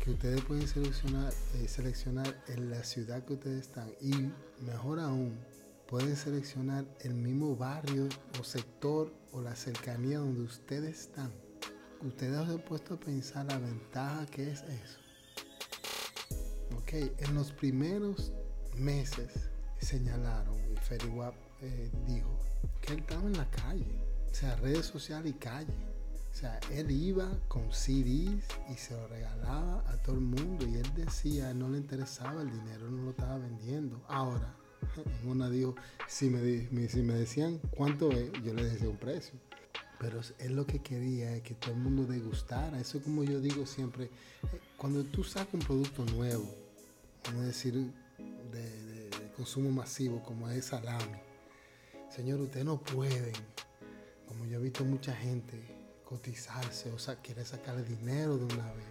[0.00, 4.33] que ustedes pueden seleccionar, eh, seleccionar en la ciudad que ustedes están y
[4.64, 5.38] mejor aún,
[5.87, 8.09] pueden seleccionar el mismo barrio
[8.40, 11.45] o sector o la cercanía donde ustedes están.
[12.02, 14.98] Ustedes han puesto a pensar la ventaja que es eso.
[16.76, 18.32] Ok, en los primeros
[18.76, 22.38] meses señalaron, y Feriwap eh, dijo,
[22.80, 23.87] que él estaba en la calle,
[24.30, 25.74] o sea, redes sociales y calle.
[26.32, 30.74] O sea, él iba con CDs y se lo regalaba a todo el mundo y
[30.74, 34.04] él decía, no le interesaba el dinero, no lo estaba vendiendo.
[34.06, 34.54] Ahora,
[35.22, 35.74] en una dijo,
[36.06, 39.38] si me, si me decían cuánto es, yo le decía un precio.
[39.98, 42.78] Pero él lo que quería es que todo el mundo degustara.
[42.80, 44.11] Eso es como yo digo siempre,
[44.76, 46.46] cuando tú sacas un producto nuevo,
[47.24, 47.74] vamos a decir,
[48.52, 51.18] de, consumo masivo como es salami,
[52.09, 53.35] señor, ustedes no pueden,
[54.26, 55.61] como yo he visto mucha gente,
[56.04, 58.87] cotizarse o sea, quiere sacarle dinero de una vez.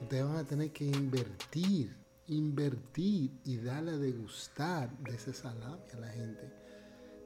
[0.00, 1.94] Ustedes van a tener que invertir
[2.28, 6.61] invertir y darle a degustar de ese salami a la gente.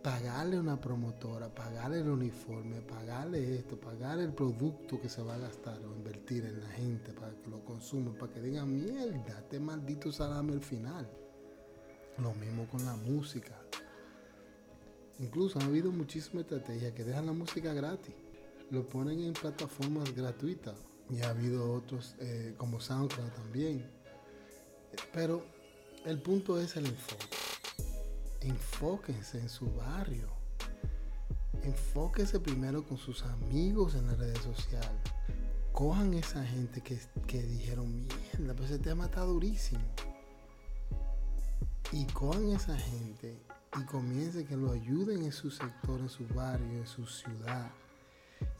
[0.07, 5.39] Pagarle una promotora, pagarle el uniforme, pagarle esto, pagarle el producto que se va a
[5.39, 9.59] gastar o invertir en la gente para que lo consuman, para que digan mierda, este
[9.59, 11.11] maldito salami al final.
[12.19, 13.61] Lo mismo con la música.
[15.19, 18.15] Incluso ha habido muchísimas estrategias que dejan la música gratis.
[18.71, 20.77] Lo ponen en plataformas gratuitas.
[21.11, 23.97] Y ha habido otros eh, como SoundCloud también
[25.13, 25.45] pero
[26.05, 27.27] el punto es el enfoque.
[28.47, 30.29] Enfóquense en su barrio.
[31.65, 35.03] Enfóquense primero con sus amigos en las redes sociales.
[35.73, 39.85] Cojan esa gente que, que dijeron, mierda, pues ese tema está durísimo.
[41.91, 43.37] Y cojan esa gente
[43.81, 47.69] y comiencen que lo ayuden en su sector, en su barrio, en su ciudad.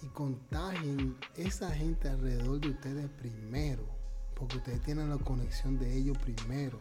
[0.03, 3.87] Y contagien esa gente alrededor de ustedes primero
[4.35, 6.79] porque ustedes tienen la conexión de ellos primero.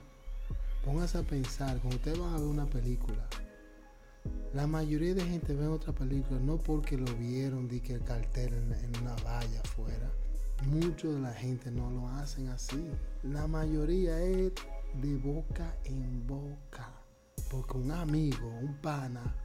[0.86, 3.28] Pónganse a pensar, cuando ustedes van a ver una película,
[4.54, 8.54] la mayoría de gente ve otra película no porque lo vieron de que el cartel
[8.54, 10.12] en, una valla afuera.
[10.68, 12.88] Mucho de la gente no lo hacen así.
[13.24, 14.54] La mayoría es
[15.02, 16.88] de boca en boca.
[17.50, 19.36] Porque un amigo, un pana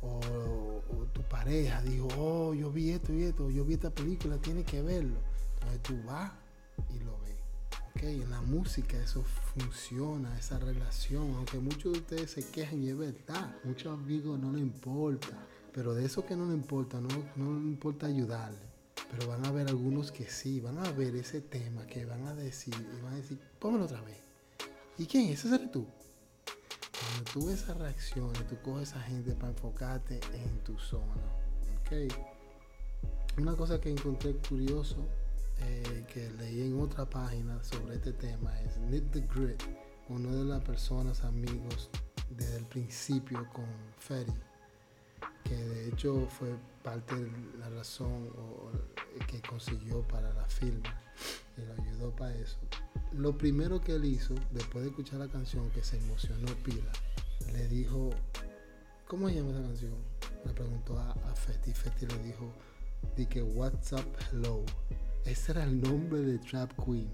[0.00, 4.38] o, o, tu pareja dijo, oh, yo vi esto y esto, yo vi esta película,
[4.38, 5.20] tienes que verlo.
[5.54, 6.32] Entonces tú vas
[6.88, 7.37] y lo ves
[8.02, 12.96] en la música eso funciona, esa relación, aunque muchos de ustedes se quejen y es
[12.96, 17.58] verdad, muchos amigos no le importa, pero de eso que no le importa, no, no
[17.58, 18.68] le importa ayudarle.
[19.10, 22.34] Pero van a haber algunos que sí, van a ver ese tema que van a
[22.34, 24.18] decir y van a decir, póngalo otra vez.
[24.98, 25.30] ¿Y quién?
[25.30, 25.86] ¿Ese eres tú?
[27.00, 31.14] Cuando tú ves esa reacción, tú coges a esa gente para enfocarte en tu zona.
[33.38, 34.96] Una cosa que encontré curioso
[35.60, 39.62] eh, que leí en otra página sobre este tema es Nick the Grit,
[40.08, 41.90] uno de las personas amigos
[42.30, 43.66] desde el principio con
[43.98, 44.32] Ferry,
[45.44, 48.30] que de hecho fue parte de la razón
[49.26, 51.00] que consiguió para la firma
[51.56, 52.58] y lo ayudó para eso.
[53.12, 56.92] Lo primero que él hizo, después de escuchar la canción, que se emocionó pila,
[57.52, 58.10] le dijo,
[59.06, 59.94] ¿cómo se llama esa canción?
[60.44, 61.72] Le preguntó a, a Fetty.
[61.72, 62.52] Fetty le dijo,
[63.16, 64.64] di que WhatsApp Hello
[65.28, 67.10] ese era el nombre de Trap Queen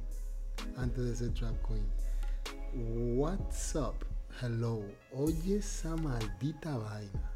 [0.77, 3.17] antes de ser Trap Queen.
[3.17, 4.07] What's up?
[4.41, 4.85] Hello.
[5.13, 7.33] Oye esa maldita vaina.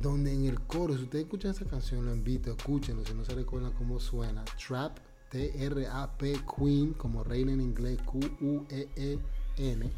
[0.00, 3.34] Donde en el coro, si ustedes escuchan esa canción, lo invito, escúchenlo, si no se
[3.34, 4.44] recuerdan cómo suena.
[4.66, 4.98] Trap,
[5.30, 9.90] T-R-A-P, Queen, como reina en inglés, Q-U-E-E-N.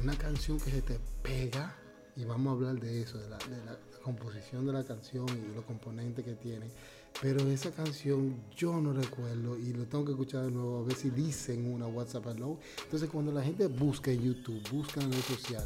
[0.00, 1.74] Una canción que se te pega,
[2.16, 5.54] y vamos a hablar de eso, de la, de la composición de la canción y
[5.54, 6.70] los componentes que tiene
[7.22, 10.96] pero esa canción yo no recuerdo y lo tengo que escuchar de nuevo a ver
[10.96, 12.58] si dicen una WhatsApp Hello.
[12.84, 15.64] Entonces cuando la gente busca en YouTube, busca en red social,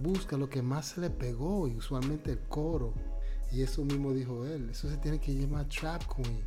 [0.00, 2.94] busca lo que más se le pegó y usualmente el coro.
[3.50, 4.68] Y eso mismo dijo él.
[4.70, 6.42] Eso se tiene que llamar Trap Queen.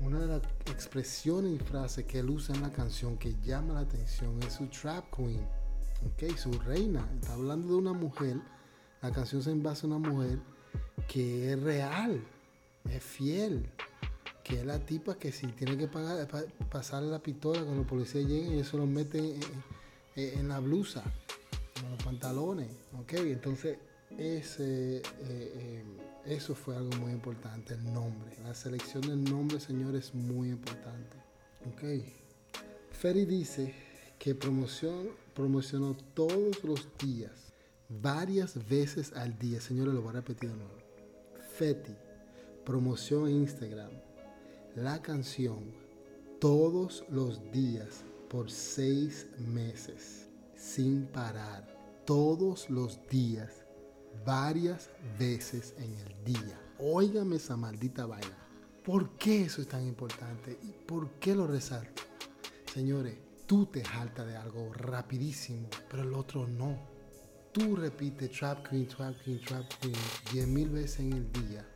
[0.00, 3.80] Una de las expresiones y frases que él usa en la canción que llama la
[3.80, 5.46] atención es su Trap Queen.
[6.14, 7.08] Okay, su reina.
[7.14, 8.36] Está hablando de una mujer.
[9.00, 10.38] La canción se envasa en una mujer
[11.08, 12.20] que es real
[12.90, 13.66] es fiel.
[14.44, 16.26] Que es la tipa que si tiene que pagar,
[16.70, 19.36] pasarle la pistola cuando los policías lleguen, y eso lo mete
[20.16, 21.04] en, la blusa,
[21.82, 22.68] en los pantalones.
[22.98, 23.12] ¿ok?
[23.14, 23.78] Entonces,
[24.18, 25.84] ese, eh, eh,
[26.26, 28.36] eso fue algo muy importante, el nombre.
[28.42, 31.16] La selección del nombre, señor, es muy importante.
[31.66, 32.04] ¿ok?
[32.90, 33.72] Ferry dice
[34.18, 37.52] que promocionó todos los días,
[37.88, 39.60] varias veces al día.
[39.60, 40.74] Señores, lo voy a repetir de nuevo.
[41.56, 41.94] Feti
[42.64, 43.90] promoción en Instagram,
[44.76, 45.72] la canción
[46.40, 51.78] todos los días por seis meses, sin parar.
[52.06, 53.64] todos los días,
[54.24, 56.60] varias veces en el día.
[56.80, 58.36] Óigame esa maldita vaina.
[58.84, 60.58] ¿Por qué eso es tan importante?
[60.62, 62.02] ¿Y por qué lo resalto?
[62.72, 66.78] Señores, tú te jaltas de algo rapidísimo, pero el otro no.
[67.52, 69.94] Tú repites Trap Queen, Trap Queen, Trap Queen
[70.32, 71.68] 10 mil veces en el día,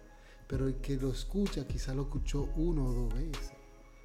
[0.47, 3.53] pero el que lo escucha quizá lo escuchó uno o dos veces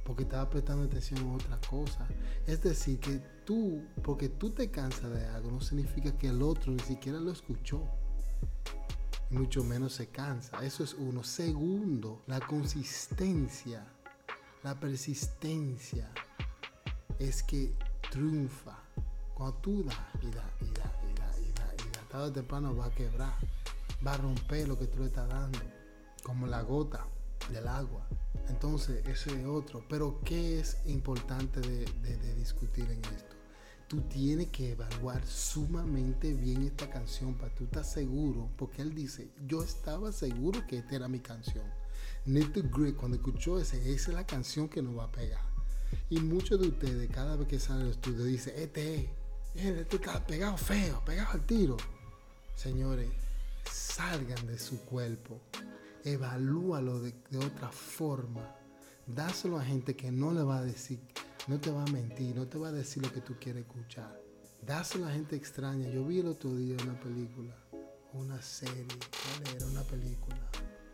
[0.10, 2.08] porque estaba prestando atención a otra cosa.
[2.48, 6.72] Es decir, que tú, porque tú te cansas de algo, no significa que el otro
[6.72, 7.84] ni siquiera lo escuchó.
[9.30, 10.66] Mucho menos se cansa.
[10.66, 11.24] Eso es uno.
[11.24, 13.86] Segundo, la consistencia,
[14.64, 16.12] la persistencia
[17.20, 17.76] es que
[18.10, 18.80] triunfa.
[19.36, 21.52] Cuando tú das y das y das y das y
[21.92, 23.36] das, tarde o temprano va a quebrar,
[24.06, 25.60] va a romper lo que tú le estás dando,
[26.30, 27.08] como la gota
[27.52, 28.08] del agua.
[28.50, 29.84] Entonces, ese es otro.
[29.90, 33.36] Pero, ¿qué es importante de, discutir en esto?
[33.88, 39.32] Tú tienes que evaluar sumamente bien esta canción para tú estar seguro, porque él dice,
[39.48, 41.66] yo estaba seguro que esta era mi canción.
[42.26, 42.62] Need to
[42.96, 45.42] cuando escuchó ese, esa es la canción que nos va a pegar.
[46.12, 48.96] Y muchos de ustedes, cada vez que sale al estudio, dicen, este
[49.56, 51.76] es, este está pegado feo, pegado al tiro.
[52.56, 53.10] Señores,
[53.66, 55.42] salgan de su cuerpo
[56.04, 58.56] evalúalo de, otra forma.
[59.08, 61.00] Dáselo a gente que no le va a decir,
[61.48, 64.20] no te va a mentir, no te va a decir lo que tú quieres escuchar.
[64.66, 65.90] Dáselo a gente extraña.
[65.90, 67.56] Yo vi el otro día una película,
[68.14, 68.86] una serie,
[69.56, 69.66] era?
[69.66, 70.38] Una película,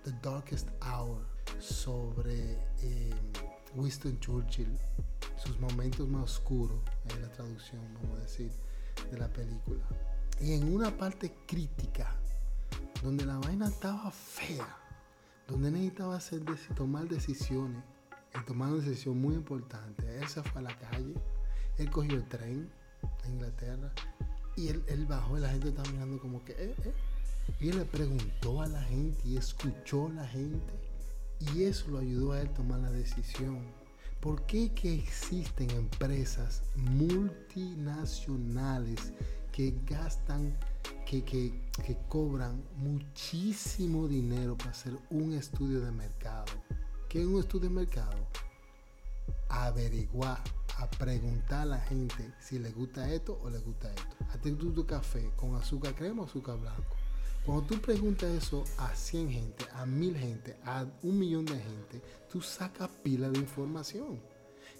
[0.03, 1.25] The Darkest Hour,
[1.59, 3.13] sobre eh,
[3.75, 4.77] Winston Churchill,
[5.37, 6.79] sus momentos más oscuros,
[7.09, 8.51] en la traducción, vamos a decir,
[9.11, 9.83] de la película.
[10.39, 12.15] Y en una parte crítica,
[13.03, 14.84] donde la vaina estaba fea,
[15.47, 16.41] donde necesitaba hacer,
[16.75, 17.83] tomar decisiones,
[18.39, 20.17] y tomar una decisión muy importante.
[20.17, 21.15] Él se fue a la calle,
[21.77, 22.69] él cogió el tren
[23.23, 23.91] a Inglaterra
[24.55, 26.93] y él, bajó y la gente estaba mirando como que, eh, eh.
[27.59, 30.73] Y él le preguntó a la gente y escuchó a la gente
[31.39, 33.71] y eso lo ayudó a él tomar la decisión.
[34.19, 39.13] ¿Por qué que existen empresas multinacionales
[39.51, 40.57] que gastan
[41.05, 41.53] que,
[42.09, 46.45] cobran muchísimo dinero para hacer un estudio de mercado.
[47.09, 48.27] ¿Qué es un estudio de mercado?
[49.49, 50.41] Averiguar,
[50.77, 54.15] a preguntar a la gente si le gusta esto o le gusta esto.
[54.33, 56.95] A ti tu café con azúcar crema o azúcar blanco.
[57.45, 62.01] Cuando tú preguntas eso a 100 gente, a 1000 gente, a un millón de gente,
[62.29, 64.19] tú sacas pila de información.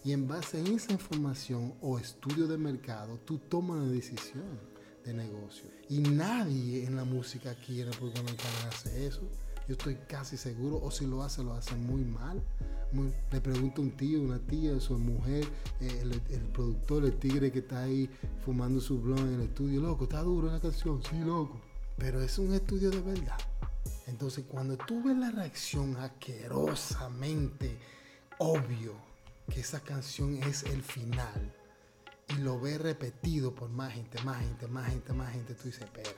[0.03, 4.60] Y en base a esa información o estudio de mercado, tú tomas una decisión
[5.03, 5.74] de negocio.
[5.89, 9.21] Y nadie en la música aquí en República Dominicana hace eso.
[9.67, 12.41] Yo estoy casi seguro, o si lo hace, lo hace muy mal.
[13.31, 15.45] le pregunto a un tío, una tía, su mujer,
[15.81, 18.09] eh, el, productor, el tigre que está ahí
[18.43, 19.81] fumando su blog en el estudio.
[19.81, 21.59] Loco, está duro la canción, sí, loco.
[21.97, 23.38] Pero es un estudio de verdad.
[24.07, 27.77] Entonces, cuando tú ves la reacción asquerosamente
[28.38, 28.93] obvio
[29.49, 31.55] que esa canción es el final,
[32.30, 35.84] y lo ve repetido por más gente, más gente, más gente, más gente, tú dices,
[35.84, 36.15] espérate,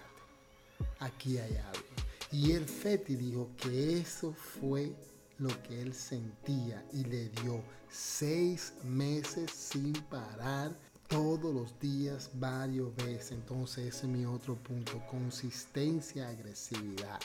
[0.99, 1.85] aquí hay algo.
[2.31, 4.93] Y el Feti dijo que eso fue
[5.37, 10.75] lo que él sentía y le dio seis meses sin parar
[11.07, 13.31] todos los días, varios veces.
[13.31, 17.19] Entonces ese es mi otro punto, consistencia, agresividad.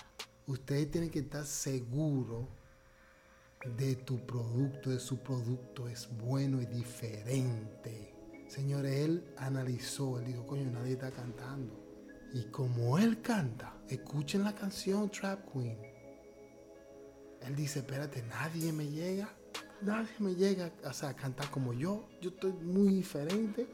[0.47, 2.47] Ustedes tienen que estar seguros
[3.77, 8.12] de tu producto, de su producto es bueno y diferente.
[8.53, 11.73] Señores, él analizó, él dijo, coño, nadie está cantando.
[12.35, 15.79] Y como él canta, escuchen la canción Trap Queen.
[17.41, 19.35] Él dice, espérate, nadie me llega,
[19.81, 22.07] nadie me llega a cantar como yo.
[22.21, 23.67] Yo estoy muy diferente.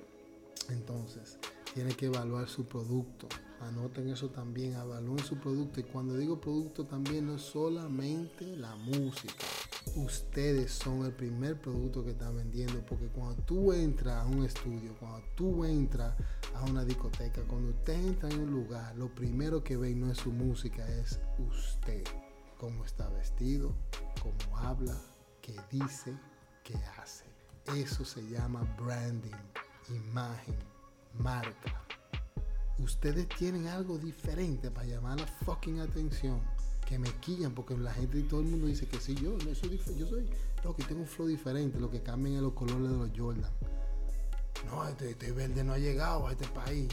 [0.69, 1.41] Entonces,
[1.75, 3.27] tiene que evaluar su producto.
[3.61, 5.81] Anoten eso también, evalúen su producto.
[5.81, 9.45] Y cuando digo producto también no es solamente la música
[9.97, 14.95] ustedes son el primer producto que están vendiendo, porque cuando tú entras a un estudio,
[14.99, 16.15] cuando tú entras
[16.55, 20.19] a una discoteca, cuando usted entra en un lugar, lo primero que ven no es
[20.19, 22.05] su música, es usted,
[22.59, 23.75] cómo está vestido,
[24.23, 24.97] cómo habla,
[25.41, 26.17] qué dice,
[26.65, 27.25] qué hace.
[27.77, 29.31] Eso se llama branding,
[29.89, 30.57] imagen,
[31.19, 31.85] marca.
[32.79, 36.41] Ustedes tienen algo diferente para llamar la fucking atención
[36.89, 39.55] que me quillan porque la gente y todo el mundo dice que sí, yo, no,
[39.55, 40.27] soy, yo soy,
[40.65, 43.51] lo que tengo un flow diferente, lo que cambian es los colores de los Jordan.
[44.67, 46.89] No, este, este, verde no ha llegado a este país.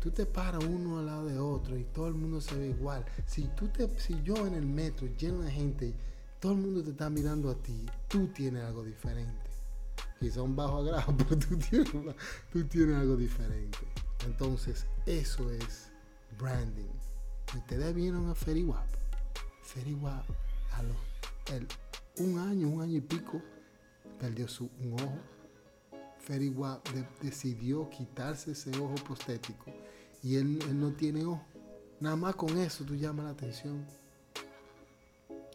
[0.00, 3.04] Tú te paras uno al lado de otro y todo el mundo se ve igual.
[3.26, 5.94] Si, tú te, si yo en el metro lleno de gente,
[6.38, 9.50] todo el mundo te está mirando a ti, tú tienes algo diferente.
[10.20, 11.90] Quizá un bajo agrado, pero tú tienes,
[12.52, 13.78] tú tienes algo diferente.
[14.24, 15.90] Entonces, eso es
[16.38, 16.92] branding.
[17.56, 18.86] Ustedes vieron a Feriwap.
[19.62, 20.24] Feriwap
[20.72, 20.96] a los,
[22.18, 23.40] un año, un año y pico,
[24.20, 25.18] perdió su, un ojo.
[26.18, 26.86] Feriwap
[27.22, 29.72] decidió quitarse ese ojo prostético
[30.22, 31.42] y él, él no tiene ojo.
[32.00, 33.86] Nada más con eso tú llamas la atención.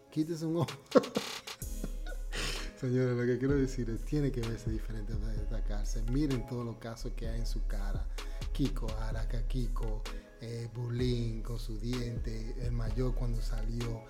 [0.09, 0.71] Quítese un ojo.
[2.81, 6.01] Señores, lo que quiero decir es, tiene que verse diferente para destacarse.
[6.11, 8.05] Miren todos los casos que hay en su cara.
[8.53, 10.03] Kiko, Araka Kiko,
[10.39, 14.03] eh, Bulín con su diente, el mayor cuando salió.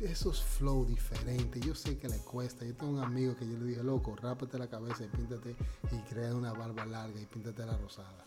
[0.00, 1.62] Esos flow diferentes.
[1.62, 2.64] Yo sé que le cuesta.
[2.64, 5.54] Yo tengo un amigo que yo le dije, loco, rápate la cabeza y píntate
[5.92, 8.24] y crea una barba larga y píntate la rosada.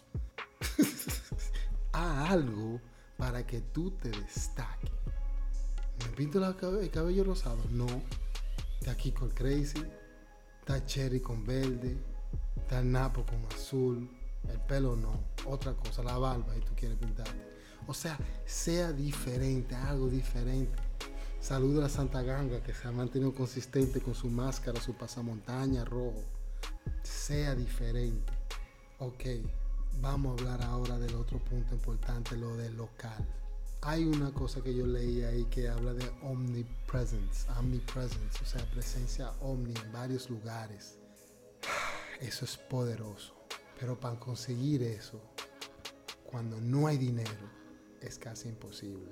[1.94, 2.80] Haz algo
[3.18, 4.92] para que tú te destaques.
[6.00, 6.46] ¿Me pinto
[6.80, 7.64] el cabello rosado?
[7.72, 7.88] No.
[8.80, 9.82] Está Kiko el Crazy,
[10.60, 11.98] está Cherry con verde,
[12.58, 14.10] está Napo con azul,
[14.50, 17.54] el pelo no, otra cosa, la barba y tú quieres pintarte.
[17.88, 20.78] O sea, sea diferente, algo diferente.
[21.40, 25.84] Saludo a la Santa Ganga que se ha mantenido consistente con su máscara, su pasamontaña
[25.84, 26.24] rojo.
[27.04, 28.32] Sea diferente.
[29.00, 29.24] Ok,
[30.00, 33.28] vamos a hablar ahora del otro punto importante, lo del local
[33.86, 39.32] hay una cosa que yo leí ahí que habla de omnipresence, omnipresence, o sea, presencia
[39.42, 40.98] omni en varios lugares.
[42.22, 43.43] Eso es poderoso.
[43.80, 45.22] Pero para conseguir eso,
[46.24, 47.50] cuando no hay dinero,
[48.02, 49.10] es casi imposible.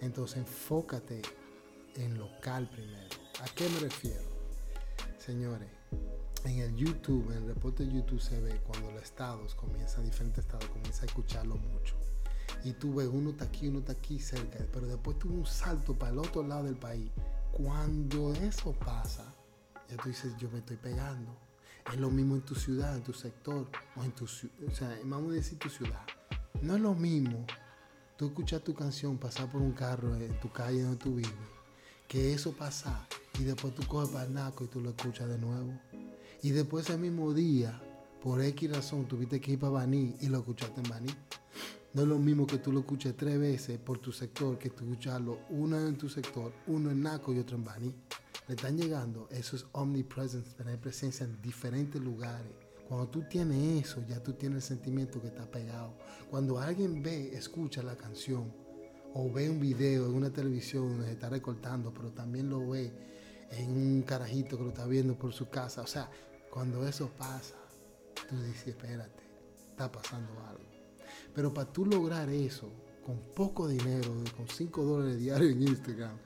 [0.00, 1.22] Entonces enfócate
[1.94, 3.16] en local primero.
[3.42, 4.24] ¿A qué me refiero?
[5.18, 5.68] Señores,
[6.44, 10.44] en el YouTube, en el reporte de YouTube se ve cuando los estados comienzan, diferentes
[10.44, 11.96] estados comienzan a escucharlo mucho
[12.64, 15.94] y tú ves uno está aquí, uno está aquí cerca, pero después tuvo un salto
[15.94, 17.10] para el otro lado del país.
[17.52, 19.24] Cuando eso pasa,
[19.88, 21.45] ya tú dices, yo me estoy pegando.
[21.92, 25.32] Es lo mismo en tu ciudad, en tu sector, o en tu, o sea, vamos
[25.32, 26.04] a decir tu ciudad.
[26.62, 27.46] No es lo mismo
[28.16, 31.32] tú escuchar tu canción pasar por un carro en tu calle donde tú vives,
[32.08, 33.06] que eso pasa
[33.38, 35.78] y después tú coges para el naco y tú lo escuchas de nuevo.
[36.42, 37.80] Y después ese mismo día,
[38.22, 41.10] por X razón, tuviste que ir para Baní y lo escuchaste en Baní.
[41.92, 44.84] No es lo mismo que tú lo escuches tres veces por tu sector que tú
[44.84, 47.94] escucharlo uno en tu sector, uno en Naco y otro en Bani.
[48.48, 52.52] Le están llegando, eso es omnipresence, tener presencia en diferentes lugares.
[52.88, 55.94] Cuando tú tienes eso, ya tú tienes el sentimiento que está pegado.
[56.30, 58.52] Cuando alguien ve, escucha la canción
[59.14, 62.92] o ve un video en una televisión donde se está recortando, pero también lo ve
[63.50, 65.82] en un carajito que lo está viendo por su casa.
[65.82, 66.08] O sea,
[66.48, 67.56] cuando eso pasa,
[68.28, 69.24] tú dices, espérate,
[69.70, 70.64] está pasando algo.
[71.34, 72.70] Pero para tú lograr eso,
[73.04, 76.18] con poco dinero, con 5 dólares diarios en Instagram,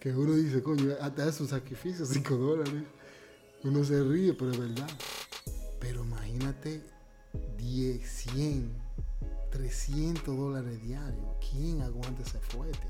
[0.00, 2.84] que uno dice, coño, hasta es un sacrificio, 5 dólares.
[3.62, 4.88] Uno se ríe, pero es verdad.
[5.78, 6.82] Pero imagínate
[7.58, 8.72] 10, 100,
[9.50, 11.26] 300 dólares diarios.
[11.50, 12.86] ¿Quién aguanta ese fuerte?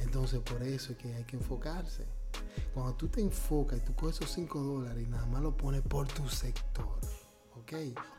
[0.00, 2.06] Entonces por eso es que hay que enfocarse.
[2.72, 5.82] Cuando tú te enfocas y tú coges esos 5 dólares y nada más lo pones
[5.82, 6.98] por tu sector,
[7.54, 7.72] ¿ok?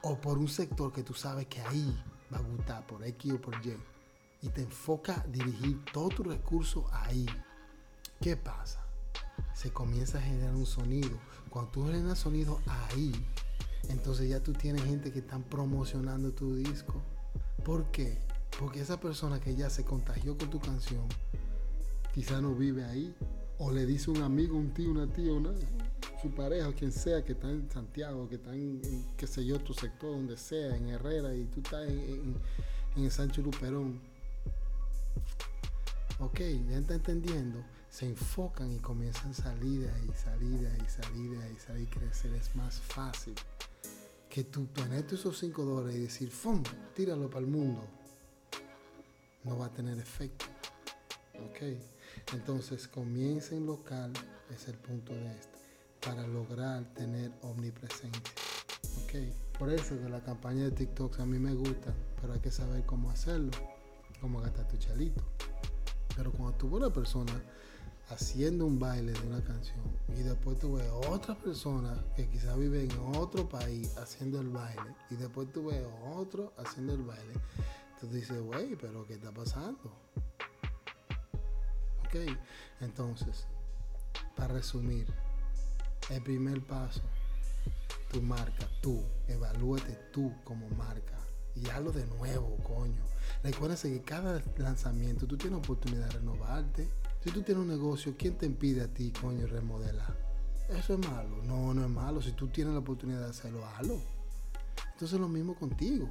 [0.03, 3.41] O por un sector que tú sabes que ahí va a gustar por X o
[3.41, 3.75] por Y.
[4.43, 7.25] Y te enfoca a dirigir todo tu recurso ahí.
[8.20, 8.84] ¿Qué pasa?
[9.53, 11.18] Se comienza a generar un sonido.
[11.49, 13.13] Cuando tú generas sonido ahí,
[13.89, 17.01] entonces ya tú tienes gente que están promocionando tu disco.
[17.63, 18.18] ¿Por qué?
[18.59, 21.07] Porque esa persona que ya se contagió con tu canción,
[22.13, 23.15] quizá no vive ahí.
[23.59, 25.51] O le dice un amigo, un tío, una tía, una,
[26.22, 28.82] su pareja, quien sea, que está en Santiago, que está en,
[29.15, 32.36] qué sé yo, tu sector, donde sea, en Herrera, y tú estás en,
[32.95, 33.99] en, Sánchez Luperón.
[36.20, 37.63] Ok, ya está entendiendo.
[37.97, 42.31] Se enfocan y comienzan a salir de ahí, salir de ahí, salir crecer.
[42.35, 43.33] Es más fácil
[44.29, 46.61] que tú ponerte esos 5 dólares y decir, ¡fum!
[46.93, 47.81] Tíralo para el mundo.
[49.43, 50.45] No va a tener efecto.
[51.49, 51.75] Ok,
[52.33, 54.13] entonces comienza en local,
[54.51, 55.57] es el punto de este
[55.99, 58.21] para lograr tener omnipresencia.
[59.05, 59.33] Okay.
[59.57, 62.85] Por eso que la campaña de TikTok a mí me gusta, pero hay que saber
[62.85, 63.49] cómo hacerlo,
[64.21, 65.23] cómo gastar tu chalito.
[66.15, 67.33] Pero cuando tú ves una persona
[68.10, 69.84] haciendo un baile de una canción
[70.16, 74.95] y después tú ves otra persona que quizás vive en otro país haciendo el baile
[75.10, 75.86] y después tú ves
[76.16, 77.34] otro haciendo el baile,
[77.99, 79.91] tú dices, güey, pero ¿qué está pasando?
[82.05, 82.16] Ok,
[82.80, 83.45] entonces,
[84.36, 85.08] para resumir,
[86.10, 87.01] el primer paso,
[88.12, 91.18] tu marca, tú, evalúate tú como marca
[91.55, 93.03] y hazlo de nuevo, coño.
[93.43, 96.89] Recuérdate que cada lanzamiento tú tienes oportunidad de renovarte.
[97.24, 100.15] Si tú tienes un negocio, ¿quién te impide a ti, coño, remodelar?
[100.70, 101.43] Eso es malo.
[101.43, 102.22] No, no es malo.
[102.22, 104.01] Si tú tienes la oportunidad de hacerlo, hazlo.
[104.93, 106.09] Entonces lo mismo contigo.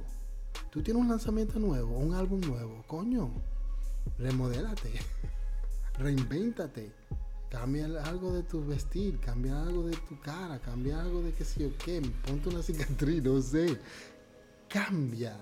[0.69, 3.31] Tú tienes un lanzamiento nuevo, un álbum nuevo, coño,
[4.17, 4.91] remodélate,
[5.97, 6.91] reinvéntate,
[7.49, 11.63] cambia algo de tu vestir, cambia algo de tu cara, cambia algo de qué sé
[11.63, 13.79] yo qué, ponte una cicatriz, no sé,
[14.67, 15.37] cambia,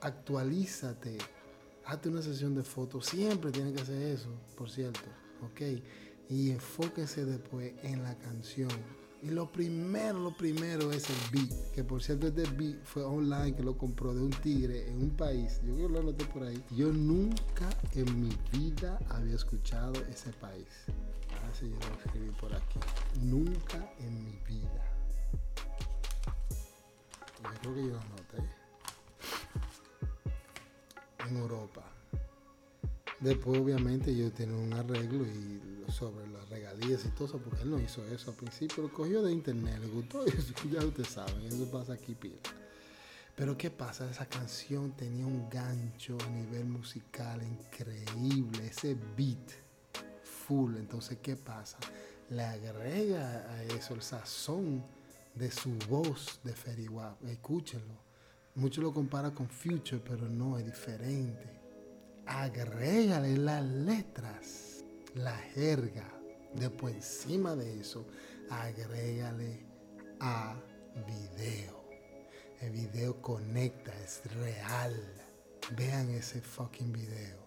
[0.00, 1.18] actualízate,
[1.86, 5.00] hazte una sesión de fotos, siempre tienes que hacer eso, por cierto,
[5.42, 5.60] ok,
[6.28, 8.70] y enfóquese después en la canción
[9.24, 13.56] y lo primero, lo primero es el beat, que por cierto este beat fue online
[13.56, 15.62] que lo compró de un tigre en un país.
[15.64, 16.62] Yo creo que lo noté por ahí.
[16.76, 20.68] Yo nunca en mi vida había escuchado ese país.
[21.50, 22.78] Así yo lo escribí por aquí.
[23.22, 24.92] Nunca en mi vida.
[27.42, 28.63] Yo creo que yo lo noté.
[31.28, 31.82] En Europa.
[33.20, 37.70] Después obviamente ellos tienen un arreglo y sobre las regalías y todo eso, porque él
[37.70, 40.24] no hizo eso al principio, lo cogió de internet, le gustó,
[40.70, 42.36] ya ustedes saben, eso pasa aquí pila.
[43.36, 44.08] Pero ¿qué pasa?
[44.08, 49.50] Esa canción tenía un gancho a nivel musical increíble, ese beat
[50.22, 50.76] full.
[50.76, 51.78] Entonces, ¿qué pasa?
[52.30, 54.84] Le agrega a eso el sazón
[55.34, 57.24] de su voz de Feriwap.
[57.24, 58.03] Escúchenlo.
[58.56, 61.60] Muchos lo comparan con Future, pero no, es diferente.
[62.24, 64.84] Agrégale las letras
[65.14, 66.08] la jerga.
[66.54, 68.06] Después encima de eso,
[68.48, 69.66] agrégale
[70.20, 70.56] a
[71.04, 71.84] video.
[72.60, 74.94] El video conecta, es real.
[75.76, 77.44] Vean ese fucking video.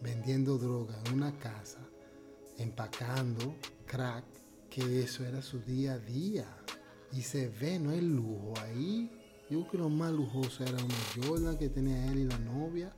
[0.00, 1.80] Vendiendo droga en una casa,
[2.58, 3.56] empacando
[3.86, 4.24] crack,
[4.70, 6.46] que eso era su día a día.
[7.12, 9.10] Y se ve, no hay lujo ahí.
[9.52, 12.90] Yo creo que lo más lujoso era una Jordan que tenía él y la novia.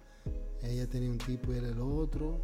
[0.63, 2.41] Ella tenía un tipo y él el otro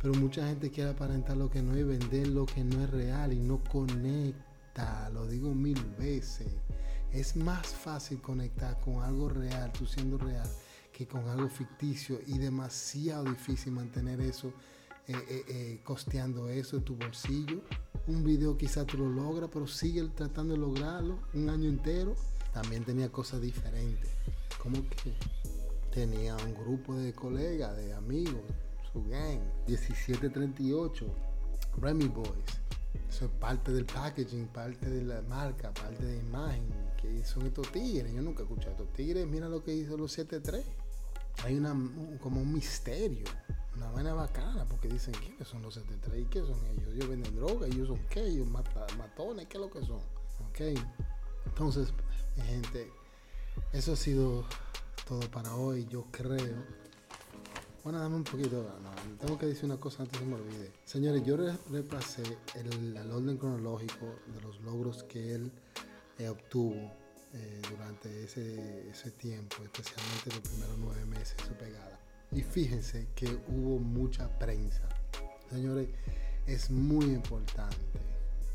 [0.00, 3.32] pero mucha gente quiere aparentar lo que no es, vender lo que no es real
[3.34, 5.10] y no conecta.
[5.10, 6.48] Lo digo mil veces.
[7.12, 10.48] Es más fácil conectar con algo real, tú siendo real,
[10.90, 14.54] que con algo ficticio y demasiado difícil mantener eso,
[15.06, 17.60] eh, eh, eh, costeando eso en tu bolsillo.
[18.06, 22.14] Un video quizá tú lo logras, pero sigue tratando de lograrlo un año entero.
[22.52, 24.10] También tenía cosas diferentes.
[24.58, 25.14] Como que
[25.92, 28.42] tenía un grupo de colegas, de amigos,
[28.92, 29.40] su gang.
[29.66, 31.06] 1738,
[31.80, 32.60] Remy Boys.
[33.08, 36.64] Eso es parte del packaging, parte de la marca, parte de la imagen
[37.00, 38.12] que son estos tigres.
[38.12, 39.26] Yo nunca he escuchado estos tigres.
[39.26, 40.64] Mira lo que hizo los 73.
[41.44, 41.74] Hay una,
[42.20, 43.24] como un misterio,
[43.76, 46.94] una vaina bacana, porque dicen quiénes son los 73 y qué son ellos.
[46.94, 50.00] Ellos venden droga, ellos son qué, ellos matones, qué es lo que son.
[50.48, 50.78] Ok.
[51.46, 51.92] Entonces,
[52.40, 52.90] gente,
[53.72, 54.44] eso ha sido
[55.06, 55.86] todo para hoy.
[55.90, 56.64] Yo creo
[57.82, 58.66] bueno, dame un poquito.
[59.18, 60.70] Tengo que decir una cosa antes que me olvide.
[60.84, 61.36] Señores, yo
[61.70, 62.22] repasé
[62.54, 65.50] el, orden cronológico de los logros que él
[66.18, 66.74] eh, obtuvo
[67.32, 71.98] eh, durante ese, ese tiempo, especialmente los primeros nueve meses de su pegada.
[72.32, 74.86] Y fíjense que hubo mucha prensa.
[75.48, 75.88] Señores,
[76.46, 77.78] es muy importante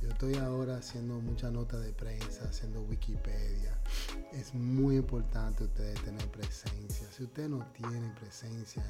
[0.06, 3.76] yo estoy ahora haciendo mucha nota de prensa, haciendo Wikipedia.
[4.32, 7.12] Es muy importante ustedes tener presencia.
[7.12, 8.84] Si ustedes no tienen presencia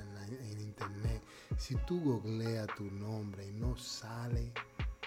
[0.51, 1.21] en, internet,
[1.57, 4.51] si tú googleas tu nombre y no sale,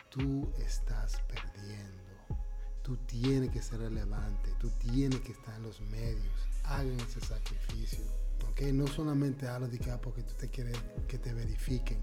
[0.08, 2.02] tú estás perdiendo.
[2.82, 6.48] Tú tienes que ser relevante, tú tienes que estar en los medios.
[6.64, 8.02] Hagan ese sacrificio.
[8.50, 8.72] ¿okay?
[8.72, 11.98] No solamente hablo de que ah, porque tú te quieres que te verifiquen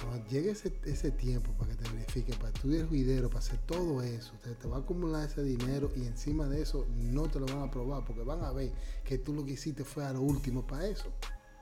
[0.00, 4.32] cuando llegue ese, tiempo para que te verifiquen, para estudiar juidero, para hacer todo eso,
[4.42, 7.58] te, te va a acumular ese dinero y encima de eso no te lo van
[7.58, 8.72] a aprobar porque van a ver
[9.04, 11.12] que tú lo que hiciste fue a lo último para eso.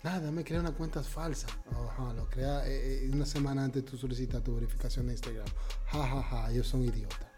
[0.03, 1.47] Nada, me crea una cuenta falsa.
[1.71, 5.47] Ajá, lo crea eh, eh, una semana antes tú solicitas tu verificación de Instagram.
[5.87, 7.29] Ja, ja, ja, ellos son idiotas.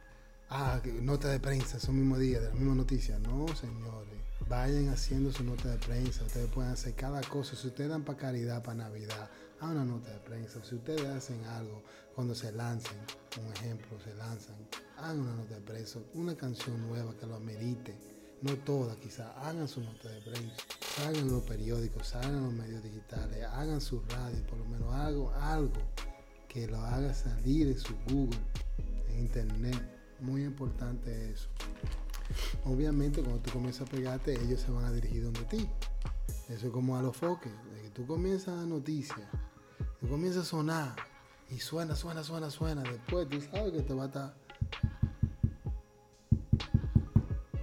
[0.49, 3.19] Ah, nota de prensa, son mismo día, de la misma noticia.
[3.19, 4.15] No, señores.
[4.49, 6.25] Vayan haciendo su nota de prensa.
[6.25, 7.55] Ustedes pueden hacer cada cosa.
[7.55, 9.29] Si ustedes dan para caridad, para Navidad,
[9.65, 10.63] a una nota de prensa.
[10.65, 11.83] Si ustedes hacen algo
[12.15, 12.99] cuando se lancen,
[13.45, 14.57] un ejemplo, se lanzan,
[14.99, 17.97] hagan una nota de prensa, una canción nueva que lo amerite.
[18.43, 20.57] No toda, quizás hagan su nota de prensa,
[20.97, 25.81] salgan los periódicos, salgan los medios digitales, hagan su radio, por lo menos algo, algo
[26.47, 28.39] que lo haga salir en su Google,
[29.09, 29.81] en Internet.
[30.21, 31.49] Muy importante eso.
[32.65, 35.69] Obviamente cuando tú comienzas a pegarte, ellos se van a dirigir donde ti.
[36.51, 39.27] Eso es como a los foques, de que tú comienzas a noticias
[40.09, 40.95] comienza a sonar
[41.51, 44.35] y suena, suena, suena, suena, después tú sabes que te va a estar.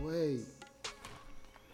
[0.02, 0.46] Güey.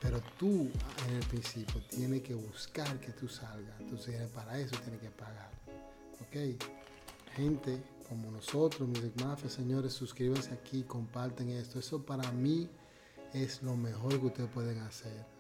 [0.02, 0.70] Pero tú
[1.08, 3.80] en el principio tienes que buscar que tú salgas.
[3.80, 5.52] Entonces para eso tienes que pagar.
[6.22, 6.62] ¿Ok?
[7.36, 11.80] Gente como nosotros, Music Mafia, señores, suscríbanse aquí, comparten esto.
[11.80, 12.70] Eso para mí
[13.34, 15.37] es lo mejor que ustedes pueden hacer.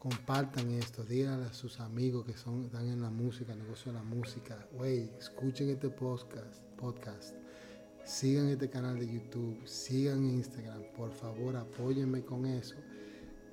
[0.00, 4.04] Compartan esto, díganle a sus amigos que son, están en la música, negocio de la
[4.04, 7.34] música, wey, escuchen este podcast, podcast,
[8.02, 12.76] sigan este canal de YouTube, sigan Instagram, por favor apóyenme con eso.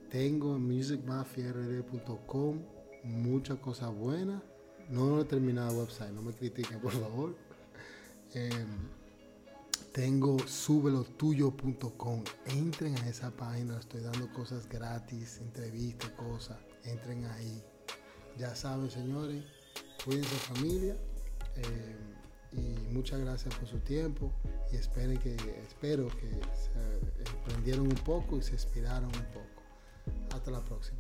[0.10, 2.62] Tengo musicmafiard.com
[3.04, 4.42] muchas cosas buenas.
[4.90, 7.36] No he terminado el website, no me critiquen por favor.
[8.34, 8.88] Em,
[9.98, 12.24] tengo subelotuyo.com.
[12.46, 16.60] Entren a esa página, estoy dando cosas gratis, entrevistas, cosas.
[16.84, 17.64] Entren ahí.
[18.38, 19.44] Ya saben, señores,
[20.06, 20.96] cuídense familia.
[21.56, 21.98] Eh,
[22.52, 24.32] y muchas gracias por su tiempo.
[24.72, 25.36] Y esperen que,
[25.68, 29.64] espero que se emprendieron un poco y se inspiraron un poco.
[30.32, 31.00] Hasta la próxima.